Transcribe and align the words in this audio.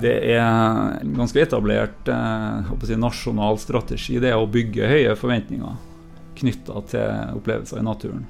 Det 0.00 0.16
er 0.32 1.00
en 1.02 1.14
ganske 1.18 1.42
etablert 1.42 2.08
eh, 2.08 2.70
si, 2.86 2.96
nasjonal 2.96 3.58
strategi 3.60 4.18
det 4.22 4.32
er 4.32 4.40
å 4.40 4.48
bygge 4.48 4.88
høye 4.88 5.16
forventninger 5.18 5.78
knytta 6.40 6.82
til 6.88 7.36
opplevelser 7.36 7.82
i 7.82 7.84
naturen. 7.84 8.24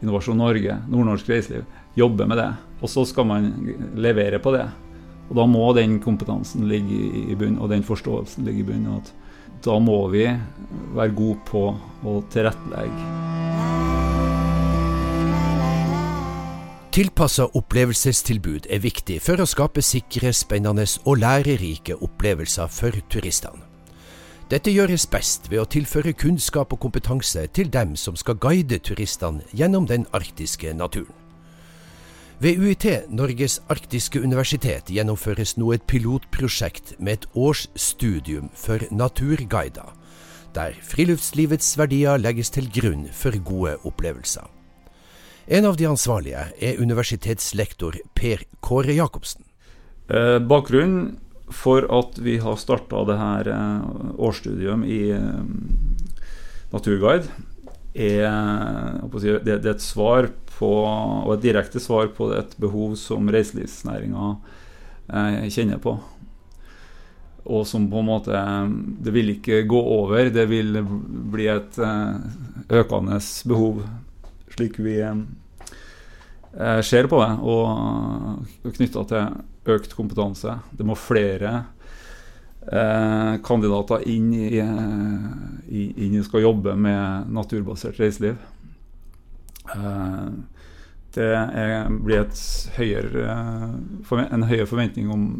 Innovasjon 0.00 0.40
Norge, 0.40 0.78
Nordnorsk 0.90 1.28
reiseliv, 1.30 1.66
jobber 1.94 2.26
med 2.26 2.40
det. 2.40 2.50
Og 2.80 2.90
så 2.90 3.04
skal 3.06 3.28
man 3.28 3.50
levere 4.00 4.40
på 4.42 4.54
det. 4.56 4.66
Og 5.28 5.36
da 5.38 5.46
må 5.46 5.68
den 5.76 6.00
kompetansen 6.02 6.66
ligge 6.70 6.96
i 7.30 7.36
bunn, 7.38 7.60
og 7.60 7.70
den 7.70 7.86
forståelsen 7.86 8.48
ligge 8.48 8.64
i 8.64 8.68
bunn. 8.72 8.88
Da 9.62 9.78
må 9.78 10.02
vi 10.10 10.26
være 10.96 11.14
gode 11.14 11.38
på 11.52 11.66
å 12.02 12.20
tilrettelegge. 12.32 13.59
Tilpassa 16.90 17.44
opplevelsestilbud 17.54 18.64
er 18.66 18.80
viktig 18.82 19.20
for 19.22 19.38
å 19.38 19.44
skape 19.46 19.78
sikre, 19.78 20.32
spennende 20.34 20.82
og 21.06 21.20
lærerike 21.22 21.94
opplevelser 21.94 22.66
for 22.66 22.98
turistene. 23.06 23.62
Dette 24.50 24.74
gjøres 24.74 25.04
best 25.06 25.46
ved 25.52 25.62
å 25.62 25.68
tilføre 25.70 26.16
kunnskap 26.18 26.74
og 26.74 26.82
kompetanse 26.82 27.46
til 27.54 27.70
dem 27.70 27.94
som 27.94 28.18
skal 28.18 28.40
guide 28.42 28.80
turistene 28.82 29.46
gjennom 29.54 29.86
den 29.86 30.08
arktiske 30.10 30.74
naturen. 30.74 31.14
Ved 32.42 32.58
UiT, 32.58 32.88
Norges 33.14 33.60
arktiske 33.70 34.18
universitet, 34.18 34.90
gjennomføres 34.90 35.60
nå 35.62 35.70
et 35.76 35.86
pilotprosjekt 35.86 36.96
med 36.98 37.20
et 37.20 37.32
årsstudium 37.38 38.50
for 38.58 38.82
naturguider, 38.90 39.94
der 40.58 40.74
friluftslivets 40.82 41.76
verdier 41.78 42.18
legges 42.18 42.50
til 42.50 42.66
grunn 42.66 43.06
for 43.14 43.38
gode 43.46 43.78
opplevelser. 43.86 44.50
En 45.52 45.64
av 45.66 45.74
de 45.76 45.86
ansvarlige 45.90 46.44
er 46.62 46.78
universitetslektor 46.78 47.96
Per 48.14 48.44
Kåre 48.62 48.94
Jacobsen. 48.94 49.42
Eh, 50.06 50.36
bakgrunnen 50.38 51.16
for 51.50 51.88
at 51.90 52.20
vi 52.22 52.36
har 52.38 52.54
starta 52.54 53.00
dette 53.08 53.50
eh, 53.50 53.88
årsstudium 54.14 54.84
i 54.86 55.00
eh, 55.10 55.40
naturguide, 56.70 57.26
er, 57.98 58.30
det, 59.42 59.56
er 59.56 59.66
et 59.72 59.82
svar 59.82 60.28
på, 60.52 60.70
og 60.86 61.32
et 61.34 61.42
direkte 61.48 61.82
svar 61.82 62.12
på 62.14 62.28
et 62.36 62.54
behov 62.62 62.94
som 63.00 63.26
reiselivsnæringa 63.26 64.28
kjenner 65.50 65.80
på. 65.82 65.96
Og 67.50 67.66
som 67.66 67.88
på 67.90 67.98
en 67.98 68.06
måte 68.06 68.44
Det 69.02 69.10
vil 69.10 69.32
ikke 69.32 69.64
gå 69.66 69.80
over. 69.96 70.30
Det 70.30 70.46
vil 70.46 70.78
bli 71.34 71.48
et 71.50 71.80
økende 72.70 73.18
behov, 73.50 73.82
slik 74.54 74.78
vi 74.82 74.98
eh, 75.00 75.14
Eh, 76.58 76.80
ser 76.80 77.06
på 77.06 77.20
det, 77.22 77.30
og 77.46 78.72
knytta 78.74 79.04
til 79.06 79.70
økt 79.70 79.92
kompetanse. 79.94 80.56
Det 80.74 80.86
må 80.86 80.96
flere 80.98 81.52
eh, 82.66 83.36
kandidater 83.46 84.02
inn 84.10 84.32
i, 84.34 84.58
i, 84.58 85.84
inn 86.06 86.16
i 86.18 86.24
skal 86.26 86.42
jobbe 86.48 86.74
med 86.74 87.30
naturbasert 87.30 88.00
reiseliv. 88.02 88.40
Eh, 89.76 90.26
det 91.14 91.30
er, 91.30 91.86
blir 92.02 92.26
høyere, 92.78 93.24
eh, 93.30 94.26
en 94.26 94.48
høyere 94.50 94.66
forventning 94.70 95.10
om 95.10 95.30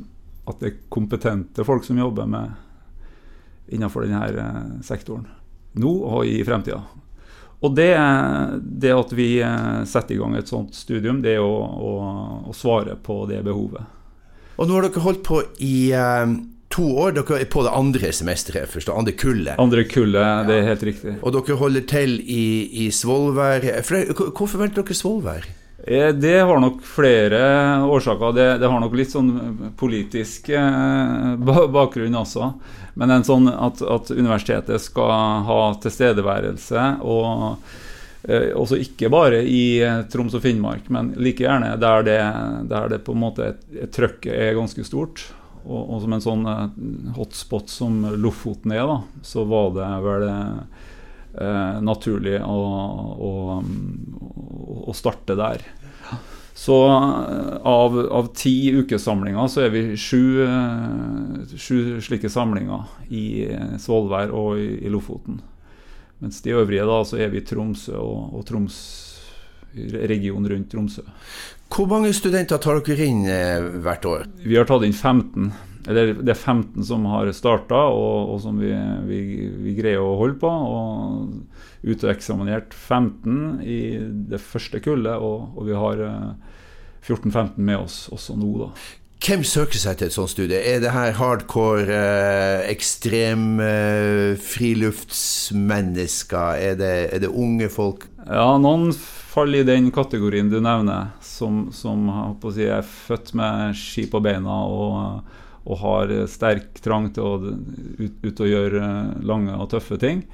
at 0.51 0.63
det 0.63 0.71
er 0.71 0.81
kompetente 0.91 1.67
folk 1.67 1.85
som 1.87 1.99
jobber 1.99 2.31
med 2.31 2.55
innenfor 3.71 4.07
denne 4.07 4.23
eh, 4.31 4.65
sektoren. 4.87 5.27
Nå 5.75 5.91
og 6.07 6.27
i 6.27 6.39
fremtida. 6.47 6.85
Og 7.61 7.75
det, 7.77 7.91
det, 8.81 8.93
at 8.97 9.11
vi 9.13 9.35
eh, 9.45 9.83
setter 9.89 10.17
i 10.17 10.21
gang 10.21 10.37
et 10.39 10.49
sånt 10.49 10.77
studium, 10.77 11.21
det 11.25 11.37
er 11.37 11.45
å, 11.45 11.57
å, 11.61 11.91
å 12.49 12.55
svare 12.57 12.97
på 12.97 13.23
det 13.29 13.43
behovet. 13.45 13.85
Og 14.61 14.69
nå 14.69 14.77
har 14.77 14.89
dere 14.89 15.03
holdt 15.05 15.23
på 15.25 15.43
i 15.65 15.93
um, 15.97 16.35
to 16.73 16.87
år. 17.05 17.15
Dere 17.17 17.43
er 17.43 17.49
på 17.53 17.65
det 17.65 17.73
andre 17.77 18.11
semesteret, 18.17 18.69
forstå, 18.73 18.97
andre 18.97 19.15
kullet. 19.17 19.61
Andre 19.61 19.85
kullet, 19.89 20.21
ja. 20.21 20.43
det 20.49 20.59
er 20.59 20.69
helt 20.69 20.85
riktig. 20.89 21.17
Og 21.21 21.37
dere 21.37 21.57
holder 21.61 21.87
til 21.89 22.19
i, 22.21 22.45
i 22.85 22.91
Svolvær. 22.93 23.65
Hvorfor 23.85 24.61
valgte 24.61 24.85
dere 24.85 24.97
Svolvær? 24.97 25.49
Eh, 25.85 26.09
det 26.09 26.39
har 26.41 26.61
nok 26.61 26.83
flere 26.83 27.41
årsaker. 27.83 28.33
Det, 28.33 28.59
det 28.59 28.69
har 28.69 28.81
nok 28.81 28.97
litt 28.97 29.13
sånn 29.13 29.73
politisk 29.81 30.51
eh, 30.53 31.35
bakgrunn 31.41 32.19
også. 32.21 32.53
Men 33.01 33.15
en 33.15 33.25
sånn 33.25 33.49
at, 33.49 33.81
at 33.83 34.11
universitetet 34.13 34.83
skal 34.83 35.47
ha 35.47 35.61
tilstedeværelse, 35.81 36.87
og 37.01 37.63
eh, 38.29 38.51
også 38.53 38.81
ikke 38.83 39.13
bare 39.13 39.41
i 39.47 39.81
Troms 40.13 40.37
og 40.37 40.45
Finnmark, 40.45 40.91
men 40.93 41.15
like 41.17 41.47
gjerne 41.47 41.77
der 41.81 42.05
det, 42.05 42.21
der 42.69 42.91
det 42.93 43.05
på 43.07 43.17
en 43.17 43.25
måte 43.25 43.55
trøkket 43.95 44.35
er 44.35 44.59
ganske 44.59 44.85
stort. 44.85 45.31
Og, 45.61 45.81
og, 45.81 45.97
som 46.03 46.15
en 46.17 46.23
sånn 46.25 46.47
hotspot 47.19 47.69
som 47.69 47.99
Lofoten 48.17 48.73
er, 48.73 48.87
da, 48.89 49.01
så 49.23 49.45
var 49.49 49.75
det 49.77 49.89
vel 50.07 50.29
eh, 50.29 50.80
naturlig 51.81 52.41
å, 52.43 52.57
å, 53.23 53.33
å 54.91 54.95
starte 54.99 55.37
der. 55.39 55.63
Så 56.61 56.87
eh, 56.87 57.57
av, 57.63 57.99
av 58.13 58.27
ti 58.37 58.71
ukesamlinger 58.73 59.47
så 59.49 59.63
er 59.65 59.71
vi 59.73 59.81
sju, 59.97 60.43
eh, 60.45 61.55
sju 61.57 62.01
slike 62.05 62.29
samlinger 62.29 62.83
i 63.09 63.23
eh, 63.47 63.79
Svolvær 63.81 64.35
og 64.37 64.61
i, 64.61 64.67
i, 64.85 64.91
Lofoten. 64.93 65.39
Mens 66.21 66.43
de 66.45 66.53
øvrige 66.53 66.85
da 66.85 66.99
så 67.09 67.17
er 67.17 67.33
vi 67.33 67.41
i 67.41 67.47
Tromsø 67.49 67.95
og, 67.97 68.37
og 68.37 68.45
Troms, 68.45 68.77
regionen 69.73 70.51
rundt 70.53 70.69
Tromsø. 70.75 71.07
Hvor 71.71 71.87
mange 71.87 72.11
studenter 72.17 72.59
tar 72.59 72.81
dere 72.85 73.07
inn 73.07 73.27
hvert 73.85 74.07
år? 74.09 74.25
Vi 74.43 74.57
har 74.59 74.67
tatt 74.69 74.87
inn 74.87 74.97
15. 74.97 75.51
Eller 75.89 76.13
det 76.19 76.35
er 76.35 76.39
15 76.39 76.85
som 76.85 77.07
har 77.09 77.31
starta, 77.33 77.79
og, 77.89 78.35
og, 78.35 78.41
som 78.43 78.59
vi, 78.61 78.73
vi, 79.09 79.21
vi, 79.63 79.75
greier 79.79 80.03
å 80.05 80.17
holde 80.21 80.37
på. 80.43 80.51
Og 80.51 81.87
uteksaminert 81.87 82.75
15 82.75 83.63
i 83.65 83.81
det 84.31 84.43
første 84.45 84.83
kullet, 84.85 85.17
og, 85.17 85.55
og 85.57 85.71
vi 85.71 85.79
har 85.79 86.03
14-15 87.07 87.57
med 87.65 87.79
oss 87.81 88.03
også 88.13 88.37
nå, 88.37 88.51
da. 88.67 88.73
Hvem 89.21 89.43
søker 89.45 89.77
seg 89.77 89.99
til 90.01 90.09
et 90.09 90.15
sånt 90.15 90.31
studie? 90.33 90.57
Er 90.57 90.79
det 90.81 90.95
her 90.95 91.11
hardcore, 91.19 91.93
eh, 91.93 92.63
ekstrem 92.73 93.61
eh, 93.61 94.33
friluftsmennesker? 94.41 96.57
Er 96.57 96.73
det, 96.81 97.13
er 97.13 97.21
det, 97.21 97.29
unge 97.29 97.69
folk? 97.69 98.09
Ja, 98.25 98.57
noen 98.57 98.97
faller 98.97 99.61
i 99.61 99.69
den 99.69 99.93
kategorien 99.93 100.49
du 100.49 100.57
nevner, 100.65 101.13
som, 101.21 101.69
som 101.69 102.09
si, 102.49 102.65
er 102.65 102.81
født 102.81 103.37
med 103.37 103.77
ski 103.77 104.09
på 104.09 104.25
beina 104.25 104.65
og, 104.73 105.21
og 105.69 105.77
har 105.83 106.09
sterk 106.25 106.81
trang 106.81 107.13
til 107.13 107.21
å 107.29 107.37
ut, 107.45 108.25
ut 108.25 108.41
og 108.41 108.49
gjøre 108.49 109.21
lange 109.21 109.53
og 109.53 109.69
tøffe 109.75 110.01
ting. 110.01 110.25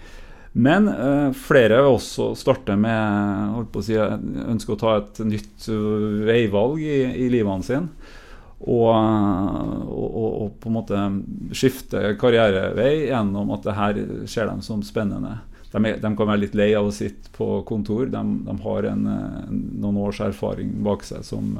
Men 0.54 0.86
eh, 0.92 1.34
flere 1.34 1.82
også 1.88 2.38
starter 2.38 2.78
med 2.78 3.66
å 3.66 3.82
si, 3.82 3.98
ønsker 3.98 4.74
å 4.76 4.78
ta 4.84 4.94
et 5.00 5.18
nytt 5.26 5.66
veivalg 6.30 6.78
i, 6.86 7.26
i 7.26 7.28
livene 7.34 7.66
sine. 7.66 7.90
Og, 8.56 8.88
og, 8.88 10.14
og, 10.16 10.46
på 10.62 10.70
en 10.70 10.76
måte 10.78 11.00
skifte 11.52 12.14
karrierevei 12.16 13.10
gjennom 13.10 13.52
at 13.52 13.66
det 13.66 13.74
her 13.76 14.00
ser 14.24 14.48
dem 14.48 14.62
som 14.64 14.80
spennende. 14.86 15.34
De, 15.74 15.82
de, 16.00 16.10
kan 16.16 16.30
være 16.30 16.40
litt 16.46 16.56
lei 16.56 16.70
av 16.78 16.88
å 16.88 16.94
sitte 16.94 17.28
på 17.36 17.60
kontor. 17.68 18.06
De, 18.08 18.22
de 18.46 18.54
har 18.64 18.88
en, 18.88 19.02
en, 19.12 19.60
noen 19.82 20.00
års 20.06 20.22
erfaring 20.24 20.72
bak 20.86 21.04
seg 21.04 21.26
som 21.26 21.52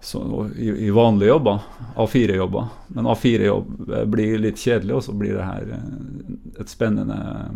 som, 0.00 0.50
i, 0.56 0.86
i, 0.86 0.90
vanlige 0.90 1.28
jobber, 1.28 1.58
A4-jobber. 1.96 2.68
Men 2.96 3.08
A4-jobb 3.12 3.90
blir 4.08 4.38
litt 4.40 4.58
kjedelig, 4.58 4.94
og 4.96 5.04
så 5.04 5.14
blir 5.16 5.36
det 5.36 5.44
her 5.44 5.74
eh, 5.76 6.62
et 6.62 6.72
spennende 6.72 7.18
eh, 7.20 7.50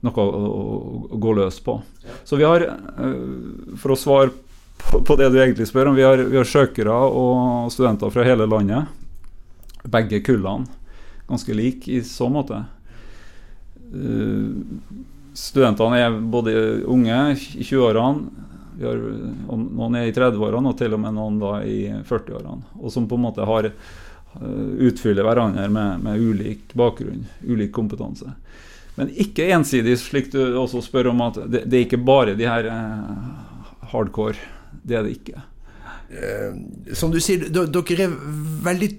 noe 0.00 0.24
å, 0.24 0.52
å, 1.12 1.18
gå 1.20 1.34
løs 1.36 1.60
på. 1.64 1.76
Så 2.24 2.40
vi 2.40 2.48
har, 2.48 2.64
eh, 2.64 3.18
for 3.80 3.92
å 3.92 3.98
svare 4.00 4.32
på, 4.88 5.02
på 5.06 5.16
det 5.20 5.30
du 5.30 5.38
egentlig 5.40 5.68
spør 5.68 5.90
om, 5.90 5.98
vi 5.98 6.06
har, 6.06 6.22
vi 6.30 6.38
har 6.38 6.48
søkere 6.48 6.94
og 6.94 7.70
studenter 7.74 8.12
fra 8.14 8.26
hele 8.26 8.48
landet. 8.48 8.90
Begge 9.90 10.22
kullene. 10.24 10.68
Ganske 11.30 11.54
like 11.54 11.90
i 11.92 12.00
så 12.04 12.26
måte. 12.32 12.58
Studentene 15.36 16.00
er 16.00 16.16
både 16.32 16.54
unge 16.90 17.18
i 17.36 17.66
20-årene 17.66 18.48
noen 18.80 19.96
er 19.98 20.08
i 20.08 20.12
30-årene, 20.14 20.70
og 20.70 20.78
til 20.78 20.94
og 20.96 21.02
med 21.02 21.16
noen 21.16 21.40
da 21.40 21.58
i 21.66 21.80
40-årene. 22.06 22.78
Og 22.80 22.92
som 22.92 23.08
på 23.08 23.18
en 23.18 23.26
måte 23.26 23.46
har 23.46 23.68
uh, 23.68 24.70
utfyller 24.88 25.26
hverandre 25.26 25.66
med, 25.72 26.04
med, 26.04 26.20
ulik 26.20 26.74
bakgrunn, 26.78 27.26
ulik 27.44 27.72
kompetanse. 27.76 28.32
Men 28.96 29.12
ikke 29.22 29.50
ensidig, 29.54 29.98
slik 30.00 30.32
du 30.32 30.40
også 30.58 30.82
spør 30.84 31.12
om, 31.12 31.20
at 31.28 31.42
det, 31.46 31.66
det 31.66 31.78
er 31.78 31.86
ikke 31.86 32.00
bare 32.04 32.36
de 32.38 32.48
her 32.48 32.70
uh, 32.70 33.84
hardcore. 33.92 34.38
Det 34.82 34.98
er 34.98 35.06
det 35.06 35.16
ikke. 35.18 35.46
Uh, 36.10 36.94
som 36.96 37.12
du 37.14 37.20
sier, 37.22 37.46
dere 37.50 38.02
er 38.04 38.18
veldig 38.64 38.90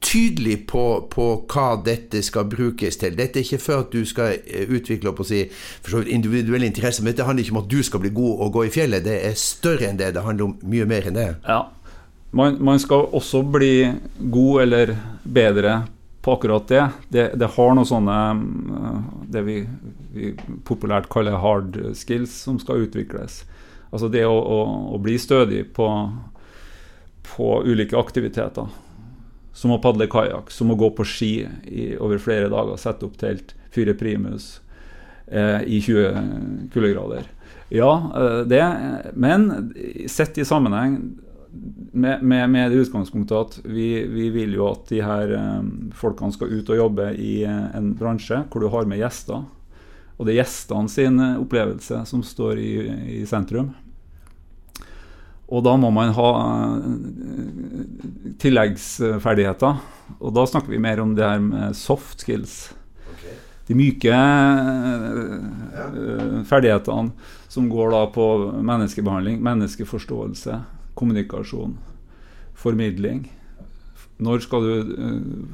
tydelig 0.00 0.66
på, 0.70 0.84
på, 1.10 1.26
hva 1.50 1.68
dette 1.84 2.20
skal 2.24 2.46
brukes 2.50 3.00
til. 3.00 3.16
Dette 3.18 3.40
er 3.40 3.46
ikke 3.46 3.60
for 3.62 3.84
at 3.84 3.92
du 3.92 4.04
skal 4.06 4.38
eh, 4.38 4.70
utvikle 4.70 5.12
si, 5.26 5.42
individuelle 6.06 6.68
interesser, 6.68 7.04
men 7.04 7.16
det 7.16 7.26
handler 7.26 7.44
ikke 7.44 7.56
om 7.56 7.62
at 7.64 7.72
du 7.72 7.82
skal 7.82 8.02
bli 8.04 8.14
god 8.14 8.44
og 8.46 8.52
gå 8.54 8.64
i 8.68 8.72
fjellet. 8.72 9.04
Det 9.04 9.18
er 9.26 9.34
større 9.38 9.90
enn 9.90 9.98
det. 9.98 10.12
Det 10.14 10.24
handler 10.24 10.50
om 10.50 10.56
mye 10.70 10.86
mer 10.88 11.10
enn 11.10 11.18
det. 11.18 11.28
Ja, 11.48 11.64
man, 12.30 12.58
man, 12.62 12.80
skal 12.80 13.08
også 13.16 13.42
bli 13.42 13.90
god 14.30 14.62
eller 14.62 14.96
bedre 15.24 15.80
på 16.22 16.36
akkurat 16.36 16.68
det. 16.70 16.86
Det, 17.08 17.28
det 17.40 17.52
har 17.56 17.74
noen 17.74 17.88
sånne 17.88 18.18
eh, 18.78 19.04
det 19.34 19.44
vi, 19.48 19.60
vi, 20.14 20.34
populært 20.68 21.10
kaller 21.12 21.40
hard 21.42 21.80
skills, 21.98 22.44
som 22.46 22.60
skal 22.62 22.86
utvikles. 22.86 23.42
Altså 23.90 24.10
det 24.12 24.24
å, 24.28 24.34
å, 24.36 24.58
å 24.94 25.00
bli 25.00 25.16
stødig 25.20 25.64
på, 25.76 25.88
på, 27.30 27.48
ulike 27.64 27.98
aktiviteter. 27.98 28.68
Som 29.56 29.74
å 29.74 29.80
padle 29.82 30.06
kajakk, 30.10 30.52
som 30.54 30.70
å 30.70 30.78
gå 30.78 30.90
på 30.94 31.06
ski 31.08 31.32
i, 31.66 31.90
over 31.98 32.20
flere 32.22 32.50
dager, 32.52 32.78
sette 32.78 33.08
opp 33.08 33.16
telt, 33.18 33.56
fyre 33.74 33.96
primus 33.98 34.58
eh, 35.26 35.64
i 35.66 35.80
20 35.82 36.68
kuldegrader. 36.74 37.26
Ja, 37.74 37.90
eh, 38.14 38.42
det, 38.48 38.62
men 39.18 39.48
sett 40.06 40.38
i 40.38 40.46
sammenheng 40.46 41.00
med, 41.92 42.22
med, 42.22 42.50
med, 42.50 42.70
det 42.70 42.84
utgangspunktet 42.84 43.36
at 43.36 43.58
vi, 43.64 44.04
vi, 44.06 44.28
vil 44.30 44.54
jo 44.58 44.68
at 44.70 44.88
de 44.90 45.00
her 45.02 45.32
um, 45.34 45.70
folkene 45.96 46.34
skal 46.34 46.52
ut 46.52 46.70
og 46.70 46.80
jobbe 46.80 47.08
i 47.16 47.40
uh, 47.48 47.70
en 47.76 47.94
bransje 47.98 48.42
hvor 48.52 48.62
du 48.62 48.68
har 48.72 48.88
med 48.88 49.00
gjester. 49.00 49.46
Og 50.18 50.26
det 50.26 50.34
er 50.34 50.40
gjestene 50.42 50.90
sin 50.90 51.20
uh, 51.22 51.38
opplevelse 51.42 52.02
som 52.10 52.22
står 52.26 52.58
i, 52.58 52.72
i, 53.20 53.26
sentrum. 53.28 53.70
Og 55.48 55.62
da 55.64 55.76
må 55.80 55.90
man 55.94 56.12
ha 56.16 56.30
uh, 56.42 56.84
tilleggsferdigheter. 58.42 59.78
Og 60.18 60.34
da 60.34 60.46
snakker 60.50 60.74
vi 60.74 60.82
mer 60.82 61.00
om 61.04 61.14
det 61.16 61.26
her 61.26 61.40
med 61.42 61.76
soft 61.78 62.26
skills. 62.26 62.72
Okay. 63.14 63.36
De 63.70 63.76
myke 63.78 64.10
ja. 64.10 64.18
ferdighetene 66.48 67.12
som 67.48 67.68
går 67.70 67.94
da 67.94 68.02
på 68.12 68.26
menneskebehandling, 68.58 69.38
menneskeforståelse 69.44 70.58
kommunikasjon, 70.98 71.76
formidling. 72.58 73.26
Når 74.18 74.42
skal 74.42 74.66
du 74.66 74.94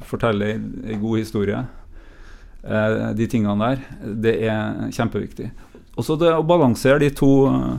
fortelle 0.09 0.55
en 0.55 1.01
god 1.03 1.21
historie? 1.21 1.59
Uh, 2.65 3.13
de 3.13 3.27
tingene 3.29 3.53
der. 3.61 3.81
Det 4.25 4.31
er 4.49 4.87
kjempeviktig. 4.95 5.51
Også 6.01 6.15
det 6.17 6.31
å 6.33 6.45
balansere 6.47 6.97
de 7.03 7.11
to 7.13 7.29
uh, 7.45 7.75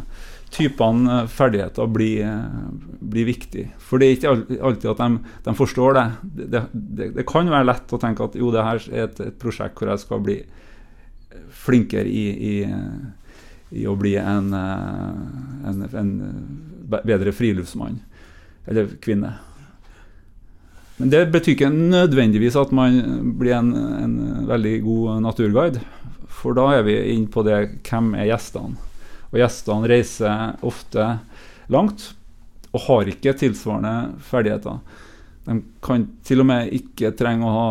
typene 0.54 1.24
ferdigheter 1.26 1.88
blir, 1.90 2.28
blir, 3.00 3.26
viktig. 3.26 3.64
For 3.82 3.98
det 3.98 4.06
er 4.06 4.14
ikke 4.14 4.60
alltid 4.62 4.92
at 4.92 5.02
de, 5.02 5.32
de 5.48 5.54
forstår 5.58 5.98
det. 5.98 6.04
Det, 6.22 6.62
det. 6.70 7.08
det, 7.18 7.26
kan 7.26 7.50
være 7.50 7.66
lett 7.66 7.96
å 7.96 8.00
tenke 8.00 8.28
at 8.28 8.38
jo, 8.38 8.52
det 8.54 8.62
her 8.62 8.86
er 8.92 9.08
et, 9.08 9.18
et 9.26 9.40
prosjekt 9.42 9.74
hvor 9.80 9.90
jeg 9.90 10.04
skal 10.04 10.22
bli 10.22 10.38
flinkere 11.66 12.06
i, 12.06 12.24
i, 12.30 12.54
i 13.82 13.88
å 13.90 13.96
bli 13.98 14.14
en, 14.22 14.54
en, 14.54 15.82
en 15.90 16.14
bedre 16.86 17.34
friluftsmann 17.34 17.98
eller 18.70 18.94
-kvinne. 19.02 19.34
Men 20.96 21.12
det 21.12 21.26
betyr 21.32 21.52
ikke 21.52 21.72
nødvendigvis 21.72 22.56
at 22.56 22.72
man 22.74 22.96
blir 23.36 23.58
en, 23.58 23.72
en 23.76 24.18
veldig 24.48 24.76
god 24.84 25.22
naturguide. 25.26 25.82
For 26.32 26.56
da 26.56 26.70
er 26.78 26.86
vi 26.86 26.96
inne 27.14 27.32
på 27.32 27.44
det 27.46 27.58
hvem 27.84 28.14
er 28.16 28.30
gjestene. 28.30 28.78
Og 29.32 29.40
gjestene 29.40 29.90
reiser 29.90 30.54
ofte 30.64 31.08
langt 31.72 32.12
og 32.72 32.84
har 32.86 33.10
ikke 33.10 33.34
tilsvarende 33.40 34.16
ferdigheter. 34.24 34.80
De 35.46 35.60
kan 35.84 36.08
til 36.26 36.42
og 36.42 36.48
med 36.48 36.72
ikke 36.74 37.12
trenge 37.16 37.46
å 37.46 37.54
ha 37.54 37.66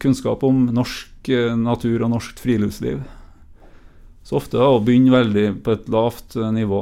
kunnskap 0.00 0.44
om 0.46 0.68
norsk 0.74 1.28
eh, 1.32 1.52
natur 1.58 2.06
og 2.06 2.14
norsk 2.14 2.40
friluftsliv. 2.40 3.02
Så 4.24 4.38
ofte 4.38 4.60
da, 4.60 4.70
å 4.70 4.80
begynne 4.84 5.12
veldig 5.12 5.46
på 5.64 5.74
et 5.76 5.90
lavt 5.92 6.38
eh, 6.38 6.50
nivå 6.54 6.80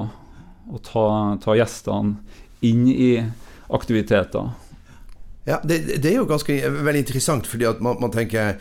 og 0.68 0.80
ta, 0.84 1.08
ta 1.42 1.56
gjestene 1.58 2.18
inn 2.68 2.86
i 2.92 3.12
aktiviteter. 3.74 4.52
Ja, 5.48 5.56
det, 5.64 5.78
det, 6.02 6.10
er 6.10 6.18
jo 6.18 6.28
ganske 6.28 6.52
veldig 6.52 7.00
interessant, 7.00 7.46
fordi 7.48 7.64
at 7.68 7.78
man, 7.84 7.96
man 8.02 8.12
tenker 8.12 8.58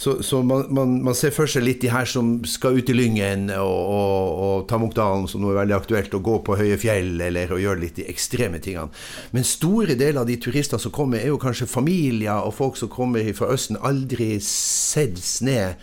Så, 0.00 0.22
så 0.24 0.38
man, 0.42 0.64
man, 0.72 0.94
man, 1.04 1.14
ser 1.14 1.34
for 1.36 1.50
seg 1.50 1.66
litt 1.66 1.82
de 1.82 1.90
her 1.92 2.06
som 2.08 2.38
skal 2.48 2.78
ut 2.80 2.88
i 2.88 2.94
Lyngen 2.96 3.50
og, 3.52 3.80
og, 3.92 4.38
og 4.46 4.62
ta 4.70 4.78
Munkdalen, 4.80 5.26
som 5.28 5.42
nå 5.44 5.50
er 5.52 5.58
veldig 5.58 5.76
aktuelt, 5.76 6.16
og 6.16 6.24
gå 6.24 6.38
på 6.46 6.56
høye 6.56 6.78
fjell 6.80 7.20
eller 7.20 7.52
og 7.52 7.60
gjøre 7.60 7.82
litt 7.82 8.00
de 8.00 8.08
ekstreme 8.08 8.62
tingene. 8.64 8.88
Men 9.36 9.44
store 9.44 9.98
deler 10.00 10.22
av 10.22 10.30
de 10.30 10.38
turister 10.40 10.80
som 10.80 10.94
kommer, 10.96 11.20
er 11.20 11.34
jo 11.34 11.42
kanskje 11.42 11.68
familier 11.68 12.40
og 12.40 12.56
folk 12.56 12.80
som 12.80 12.88
kommer 12.88 13.28
fra 13.36 13.52
Østen, 13.52 13.76
aldri 13.84 14.38
sett 14.40 15.20
snø 15.20 15.74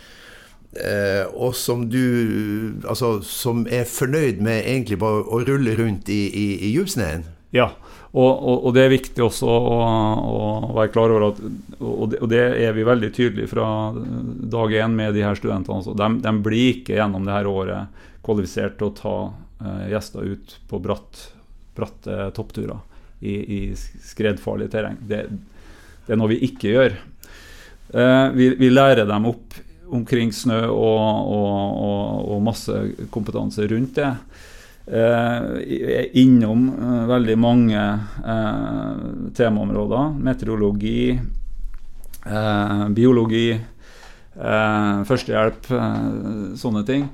Eh, 0.76 1.24
og 1.32 1.54
som 1.56 1.86
du 1.90 2.76
Altså 2.84 3.22
som 3.24 3.66
er 3.70 3.86
fornøyd 3.88 4.42
med 4.44 4.66
egentlig 4.66 4.98
bare 5.00 5.24
å 5.24 5.40
rulle 5.40 5.72
rundt 5.78 6.10
i, 6.12 6.26
i, 6.28 6.46
i 6.68 6.72
djupsnøen? 6.74 7.24
Ja, 7.56 7.70
og, 8.08 8.30
og, 8.30 8.54
og, 8.64 8.70
det 8.72 8.84
er 8.86 8.92
viktig 8.94 9.20
også 9.20 9.48
å, 9.52 9.78
å 10.32 10.76
være 10.78 10.92
klar 10.94 11.12
over 11.12 11.26
at 11.26 11.40
og 11.78 12.06
det, 12.08 12.20
og 12.24 12.30
det, 12.32 12.40
er 12.64 12.72
vi 12.76 12.86
veldig 12.88 13.10
tydelige 13.12 13.50
fra 13.50 13.66
dag 13.92 14.72
én 14.80 14.96
med 14.96 15.12
de 15.16 15.26
her 15.26 15.36
studentene. 15.36 15.92
De, 15.92 16.08
de, 16.24 16.32
blir 16.44 16.78
ikke 16.78 16.96
gjennom 16.96 17.26
det 17.28 17.36
her 17.36 17.50
året 17.50 18.00
kvalifisert 18.24 18.78
til 18.80 18.88
å 18.88 18.96
ta 18.96 19.14
uh, 19.28 19.84
gjester 19.92 20.24
ut 20.24 20.56
på 20.70 20.80
bratt, 20.82 21.20
bratte 21.76 22.30
toppturer 22.36 22.80
i, 23.20 23.36
i 23.36 23.60
skredfarlig 23.76 24.70
terreng. 24.72 24.96
Det, 25.04 25.26
det, 25.28 26.10
er 26.14 26.20
noe 26.20 26.32
vi 26.32 26.40
ikke 26.48 26.72
gjør. 26.72 26.98
Uh, 27.92 28.28
vi, 28.32 28.54
vi 28.56 28.72
lærer 28.72 29.08
dem 29.08 29.28
opp 29.28 29.60
omkring 29.88 30.32
snø 30.36 30.64
og, 30.68 31.28
og, 31.36 31.52
og, 31.84 32.32
og 32.34 32.44
masse 32.44 32.80
kompetanse 33.12 33.68
rundt 33.68 34.00
det. 34.00 34.10
Eh, 34.88 36.04
innom 36.16 36.68
eh, 36.68 37.06
veldig 37.06 37.34
mange 37.38 37.80
eh, 38.24 38.92
temaområder. 39.36 40.14
Meteorologi, 40.24 41.18
biologi, 42.96 43.50
eh, 43.52 45.02
førstehjelp, 45.08 45.68
eh, 45.76 46.06
sånne 46.56 46.84
ting. 46.88 47.04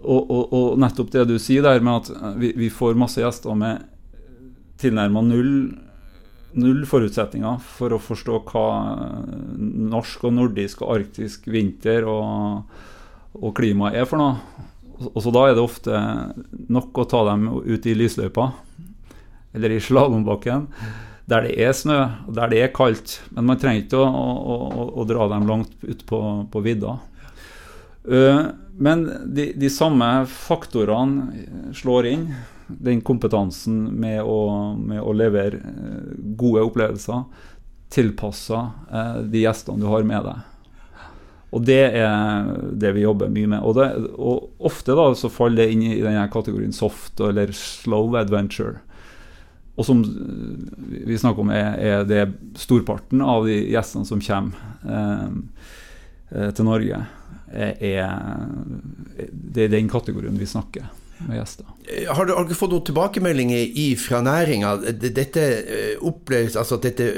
Og, 0.00 0.30
og, 0.32 0.78
nettopp 0.80 1.12
det 1.12 1.26
du 1.28 1.36
sier 1.38 1.62
der 1.62 1.82
med 1.84 2.00
at 2.00 2.36
vi, 2.40 2.54
vi 2.56 2.70
får 2.72 2.98
masse 2.98 3.20
gjester 3.20 3.54
med 3.58 3.84
tilnærma 4.80 5.22
null 5.26 5.54
null 6.56 6.80
forutsetninger 6.88 7.60
for 7.76 7.94
å 7.94 8.00
forstå 8.02 8.38
hva 8.48 8.64
norsk 9.92 10.24
og 10.26 10.34
nordisk 10.34 10.80
og 10.82 10.96
arktisk 10.96 11.46
vinter 11.52 12.08
og, 12.10 12.64
og 13.38 13.54
klima 13.54 13.92
er 13.94 14.08
for 14.10 14.18
noe. 14.18 14.66
Og 15.00 15.20
så 15.24 15.32
Da 15.32 15.46
er 15.48 15.54
det 15.56 15.64
ofte 15.64 16.00
nok 16.68 16.98
å 17.00 17.06
ta 17.08 17.24
dem 17.30 17.46
ut 17.48 17.86
i 17.86 17.96
lysløypa 17.96 18.50
eller 19.56 19.72
i 19.74 19.80
slalåmbakken, 19.82 20.66
der 21.30 21.46
det 21.46 21.54
er 21.58 21.72
snø 21.74 21.98
og 22.28 22.34
der 22.36 22.50
det 22.52 22.60
er 22.62 22.74
kaldt. 22.74 23.16
Men 23.34 23.48
man 23.48 23.58
trenger 23.58 23.82
ikke 23.82 24.02
å, 24.02 24.06
å, 24.06 24.58
å, 24.70 24.84
å 25.02 25.06
dra 25.08 25.26
dem 25.32 25.48
langt 25.48 25.72
ut 25.82 26.04
på, 26.06 26.20
på 26.52 26.62
vidda. 26.62 26.98
Uh, 28.06 28.52
men 28.80 29.04
de, 29.26 29.50
de, 29.60 29.68
samme 29.72 30.06
faktorene 30.30 31.74
slår 31.76 32.06
inn 32.08 32.30
den 32.70 33.02
kompetansen 33.04 33.82
med 34.00 34.22
å, 34.22 34.38
med 34.78 35.02
å 35.02 35.12
levere 35.12 35.58
eh, 35.58 36.12
gode 36.38 36.62
opplevelser 36.64 37.24
tilpassa 37.90 38.60
eh, 38.88 39.18
de 39.26 39.42
gjestene 39.42 39.82
du 39.82 39.88
har 39.90 40.06
med 40.06 40.24
deg. 40.24 40.46
Og 41.50 41.64
det 41.66 41.80
er 41.98 42.50
det 42.78 42.92
vi 42.94 43.02
jobber 43.02 43.32
mye 43.32 43.48
med. 43.50 43.64
Og, 43.66 43.74
det, 43.78 43.88
og 44.14 44.66
ofte 44.70 44.94
da 44.94 45.08
så 45.18 45.30
faller 45.32 45.64
det 45.64 45.74
inn 45.74 45.82
i 45.88 45.98
denne 45.98 46.28
kategorien 46.30 46.74
soft 46.74 47.20
eller 47.26 47.50
slow 47.56 48.14
adventure. 48.18 48.78
Og 49.80 49.86
som 49.86 50.02
vi 50.04 51.18
snakker 51.18 51.42
om, 51.42 51.50
er, 51.54 51.74
er 51.80 52.06
det 52.06 52.26
storparten 52.60 53.22
av 53.24 53.48
de 53.48 53.56
gjestene 53.72 54.06
som 54.06 54.22
kommer 54.22 54.58
eh, 54.84 55.26
eh 56.30 56.50
til 56.54 56.68
Norge, 56.68 57.00
er, 57.50 58.10
det 59.32 59.64
er 59.64 59.72
den 59.72 59.88
kategorien 59.90 60.36
vi 60.38 60.46
snakker 60.46 60.84
med 61.26 61.40
gjester. 61.40 61.66
Eh, 61.88 62.06
har 62.14 62.26
du, 62.26 62.34
har 62.34 62.44
du 62.46 62.54
fått 62.54 62.74
noen 62.74 62.84
tilbakemeldinger 62.86 63.96
fra 64.00 64.20
næringa? 64.24 64.76
Dette 65.00 65.46
eh, 65.58 65.96
oppleves, 66.06 66.58
altså 66.60 66.78
dette 66.82 67.10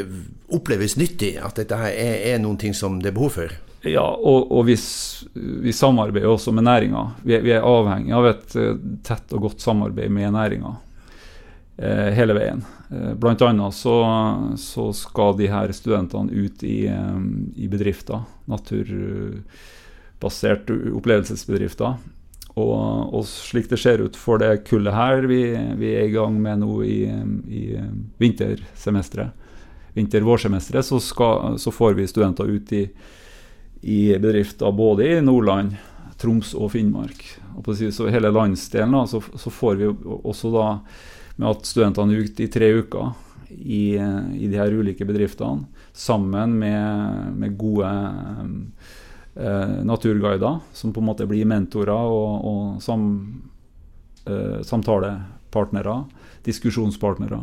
oppleves 0.53 0.97
nyttig? 1.01 1.35
At 1.43 1.61
dette 1.61 1.79
er, 1.91 2.17
er 2.33 2.41
noen 2.43 2.59
ting 2.61 2.77
som 2.77 3.01
det 3.03 3.13
er 3.13 3.19
behov 3.19 3.37
for? 3.37 3.59
Ja, 3.83 4.15
og, 4.15 4.53
og 4.55 4.69
vi, 4.69 4.77
vi, 5.35 5.73
samarbeider 5.75 6.29
også 6.31 6.53
med 6.55 6.63
næringa. 6.69 7.01
Vi, 7.23 7.39
vi, 7.43 7.51
er 7.51 7.65
avhengig 7.67 8.13
av 8.15 8.27
et 8.31 8.55
eh, 8.59 8.77
tett 9.03 9.33
og 9.35 9.41
godt 9.49 9.61
samarbeid 9.65 10.11
med 10.15 10.33
næringa 10.37 10.71
eh, 11.83 12.11
hele 12.15 12.35
veien. 12.39 12.63
Eh, 12.95 13.13
blant 13.19 13.43
annet 13.43 13.75
så, 13.75 13.97
så, 14.61 14.93
skal 14.95 15.35
de 15.41 15.47
her 15.51 15.73
studentene 15.75 16.31
ut 16.31 16.63
i, 16.63 16.87
i 16.87 17.69
bedrifter. 17.73 18.23
Naturbaserte 18.53 20.73
opplevelsesbedrifter. 20.95 21.93
Og, 22.53 23.15
og, 23.17 23.25
slik 23.27 23.71
det 23.71 23.79
ser 23.81 24.03
ut 24.05 24.17
for 24.19 24.39
det 24.39 24.65
kullet 24.69 24.95
her 24.95 25.27
vi, 25.27 25.57
vi 25.81 25.95
er 25.97 26.05
i 26.07 26.13
gang 26.13 26.37
med 26.39 26.59
nå 26.61 26.83
i, 26.85 27.09
i 27.49 27.81
vintersemesteret, 28.21 29.31
vinter-vårsemesteret, 29.97 30.85
så, 30.85 31.01
så, 31.57 31.71
får 31.73 31.95
vi 31.97 32.07
studenter 32.11 32.45
ut 32.53 32.73
i, 32.77 32.93
i, 33.83 34.19
bedrifter 34.19 34.73
både 34.73 35.09
i 35.09 35.21
Nordland, 35.21 35.75
Troms 36.23 36.55
og 36.55 36.71
Finnmark. 36.73 37.25
Og 37.57 37.65
på 37.67 37.75
så 37.75 38.07
hele 38.13 38.31
landsdelen 38.31 38.95
da, 38.95 39.05
så, 39.11 39.19
så, 39.21 39.51
får 39.51 39.79
vi 39.81 39.91
også 39.91 40.53
da 40.55 40.67
med 41.37 41.49
at 41.51 41.67
studentene 41.67 42.15
er 42.15 42.29
ute 42.29 42.45
i 42.45 42.51
tre 42.53 42.69
uker 42.79 43.11
i, 43.51 43.99
i 43.99 44.49
de 44.49 44.59
her 44.59 44.73
ulike 44.73 45.07
bedriftene, 45.09 45.67
sammen 45.93 46.55
med, 46.61 47.33
med 47.37 47.57
gode 47.59 47.89
eh, 49.35 49.75
naturguider, 49.85 50.61
som 50.73 50.93
på 50.95 51.03
en 51.03 51.09
måte 51.11 51.27
blir 51.29 51.49
mentorer 51.49 51.91
og, 52.15 52.47
og 52.49 52.85
sam, 52.85 53.09
eh, 54.25 54.63
samtalepartnere, 54.69 56.05
diskusjonspartnere, 56.47 57.43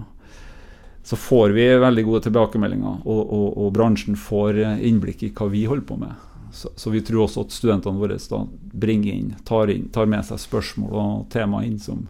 så 1.04 1.20
får 1.20 1.52
vi 1.58 1.68
veldig 1.82 2.08
gode 2.08 2.24
tilbakemeldinger, 2.30 3.04
og, 3.04 3.22
og, 3.28 3.48
og 3.60 3.76
bransjen 3.76 4.18
får 4.20 4.64
innblikk 4.86 5.24
i 5.26 5.34
hva 5.36 5.52
vi 5.52 5.68
holder 5.68 5.88
på 5.90 6.00
med. 6.00 6.29
Så, 6.52 6.72
så, 6.76 6.90
vi 6.90 7.02
tror 7.06 7.26
også 7.26 7.46
at 7.46 7.54
studentene 7.54 8.00
våre 8.00 8.18
da 8.18 8.40
bringer 8.74 9.14
inn 9.14 9.34
tar, 9.46 9.70
inn, 9.70 9.90
tar 9.94 10.10
med 10.10 10.26
seg 10.26 10.42
spørsmål 10.42 10.96
og 10.98 11.28
tema 11.34 11.62
inn 11.66 11.78
som, 11.82 12.08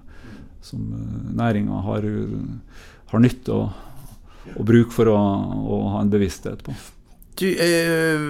som 0.63 0.86
uh, 0.93 1.34
næringa 1.36 1.81
har, 1.88 2.08
har 3.12 3.24
nytte 3.24 3.55
og, 3.55 3.74
og 4.55 4.63
bruk 4.69 4.96
for 4.96 5.12
å, 5.12 5.17
å, 5.17 5.81
ha 5.96 6.05
en 6.05 6.13
bevissthet 6.13 6.63
på. 6.65 6.75
Du, 7.39 7.46
eh, 7.48 8.24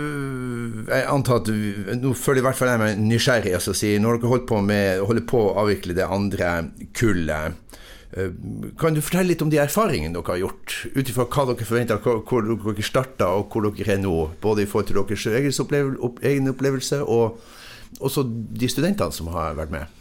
jeg 0.85 1.05
antar 1.09 1.39
at 1.39 1.47
du, 1.49 1.93
Nå 1.97 2.11
føler 2.13 2.43
i 2.43 2.45
hvert 2.45 2.57
fall 2.59 2.69
jeg 2.69 2.81
meg 2.83 2.99
nysgjerrig. 3.01 3.55
Altså, 3.57 3.73
når 3.73 4.19
dere 4.19 4.29
holder 4.35 4.49
på, 4.51 4.59
med, 4.67 5.01
holder 5.01 5.25
på 5.31 5.39
å 5.47 5.55
avvikle 5.63 5.95
det 5.97 6.05
andre 6.05 6.51
kullet, 6.97 7.55
eh, 7.55 7.87
kan 8.09 8.95
du 8.95 9.03
fortelle 9.05 9.29
litt 9.29 9.43
om 9.45 9.51
de 9.53 9.59
erfaringene 9.61 10.15
dere 10.15 10.33
har 10.33 10.41
gjort, 10.41 10.75
ut 10.95 11.11
ifra 11.11 11.27
hva 11.29 11.45
dere 11.51 11.67
forventa, 11.67 11.99
hvor, 12.01 12.41
dere 12.41 12.85
starta 12.85 13.29
og 13.37 13.53
hvor 13.53 13.69
dere 13.69 13.93
er 13.93 14.01
nå? 14.01 14.15
Både 14.41 14.65
i 14.65 14.69
forhold 14.69 14.89
til 14.89 15.29
deres 15.29 15.61
egen 16.25 16.49
opplevelse 16.49 17.03
og 17.05 17.37
også 18.01 18.25
de 18.25 18.69
studentene 18.69 19.13
som 19.13 19.29
har 19.33 19.57
vært 19.59 19.73
med? 19.73 19.95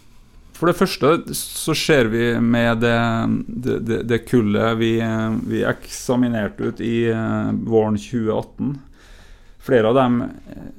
For 0.59 0.67
det 0.67 0.79
første 0.79 1.37
så 1.39 1.75
ser 1.77 2.09
vi 2.11 2.33
med 2.43 2.81
det, 2.83 2.97
det, 3.87 4.01
det 4.11 4.25
kullet 4.27 4.75
vi, 4.81 4.97
vi, 5.47 5.63
eksaminerte 5.69 6.73
ut 6.73 6.83
i 6.83 7.11
uh, 7.15 7.53
våren 7.69 7.99
2018 8.01 8.77
Flere 9.69 9.91
av 9.91 9.99
dem 9.99 10.23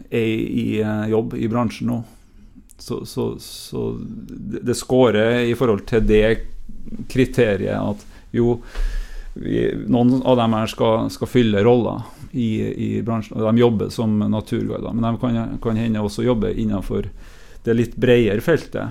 er 0.10 0.26
i 0.26 0.82
uh, 0.82 1.06
jobb 1.12 1.36
i 1.38 1.48
bransjen 1.48 1.92
nå. 1.92 2.00
Så, 2.80 3.04
så, 3.06 3.36
så 3.44 3.84
det 4.40 4.74
scorer 4.80 5.44
i 5.46 5.54
forhold 5.56 5.84
til 5.88 6.02
det 6.10 6.24
kriteriet 7.10 7.80
at 7.80 8.06
jo 8.36 8.60
vi, 9.34 9.68
noen 9.88 10.22
av 10.28 10.38
dem 10.40 10.56
her 10.58 10.70
skal, 10.72 11.10
skal 11.14 11.30
fylle 11.30 11.64
roller 11.64 12.02
i, 12.32 12.50
i, 12.62 12.90
bransjen. 13.06 13.40
De 13.40 13.58
jobber 13.58 13.90
som 13.94 14.18
naturguider, 14.20 14.94
men 14.94 15.06
de 15.06 15.14
kan, 15.22 15.60
kan 15.64 15.80
hende 15.80 16.02
også 16.04 16.26
jobbe 16.26 16.54
innenfor 16.54 17.10
det 17.64 17.76
litt 17.76 17.96
bredere 18.00 18.42
feltet 18.42 18.88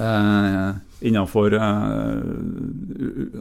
eh, 0.00 0.70
innenfor 1.04 1.54
eh, 1.54 2.22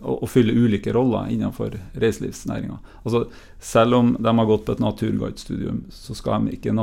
å 0.04 0.28
fylle 0.28 0.56
ulike 0.56 0.94
roller 0.94 1.32
innenfor 1.32 1.78
reiselivsnæringa. 2.00 2.80
Altså, 3.04 3.26
selv 3.60 4.00
om 4.00 4.12
de 4.20 4.36
har 4.40 4.50
gått 4.50 4.66
på 4.68 4.76
et 4.76 4.84
naturguidestudium, 4.84 5.86
så 5.90 6.16
skal 6.18 6.46
de 6.46 6.58
ikke 6.58 6.76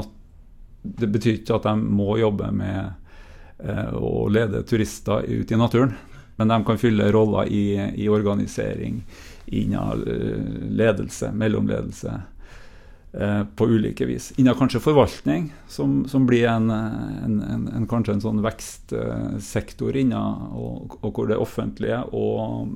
Det 0.83 1.07
betyr 1.13 1.35
ikke 1.41 1.59
at 1.59 1.69
de 1.69 1.77
må 1.77 2.17
jobbe 2.17 2.51
med 2.57 2.93
eh, 3.59 3.93
å 3.93 4.29
lede 4.29 4.63
turister 4.65 5.27
ut 5.29 5.53
i 5.53 5.57
naturen. 5.61 5.93
Men 6.41 6.53
de 6.55 6.59
kan 6.65 6.81
fylle 6.81 7.11
roller 7.13 7.53
i, 7.53 7.65
i 8.01 8.09
organisering, 8.09 9.03
innen 9.61 10.05
eh, 10.09 10.69
ledelse, 10.81 11.29
mellomledelse 11.37 12.15
Eh, 13.13 13.45
på 13.57 13.67
ulike 13.69 14.07
vis. 14.07 14.33
Innen 14.37 14.55
kanskje 14.55 14.81
forvaltning, 14.81 15.55
som, 15.69 16.09
som 16.09 16.27
blir 16.27 16.47
en, 16.47 16.71
en, 16.71 17.69
en, 17.75 17.87
kanskje 17.91 18.13
en 18.15 18.21
sånn 18.23 18.43
vekstsektor 18.45 19.97
innen, 19.99 20.45
og, 20.55 20.95
og, 21.01 21.09
hvor 21.17 21.27
det 21.27 21.39
offentlige 21.43 21.99
og 22.15 22.71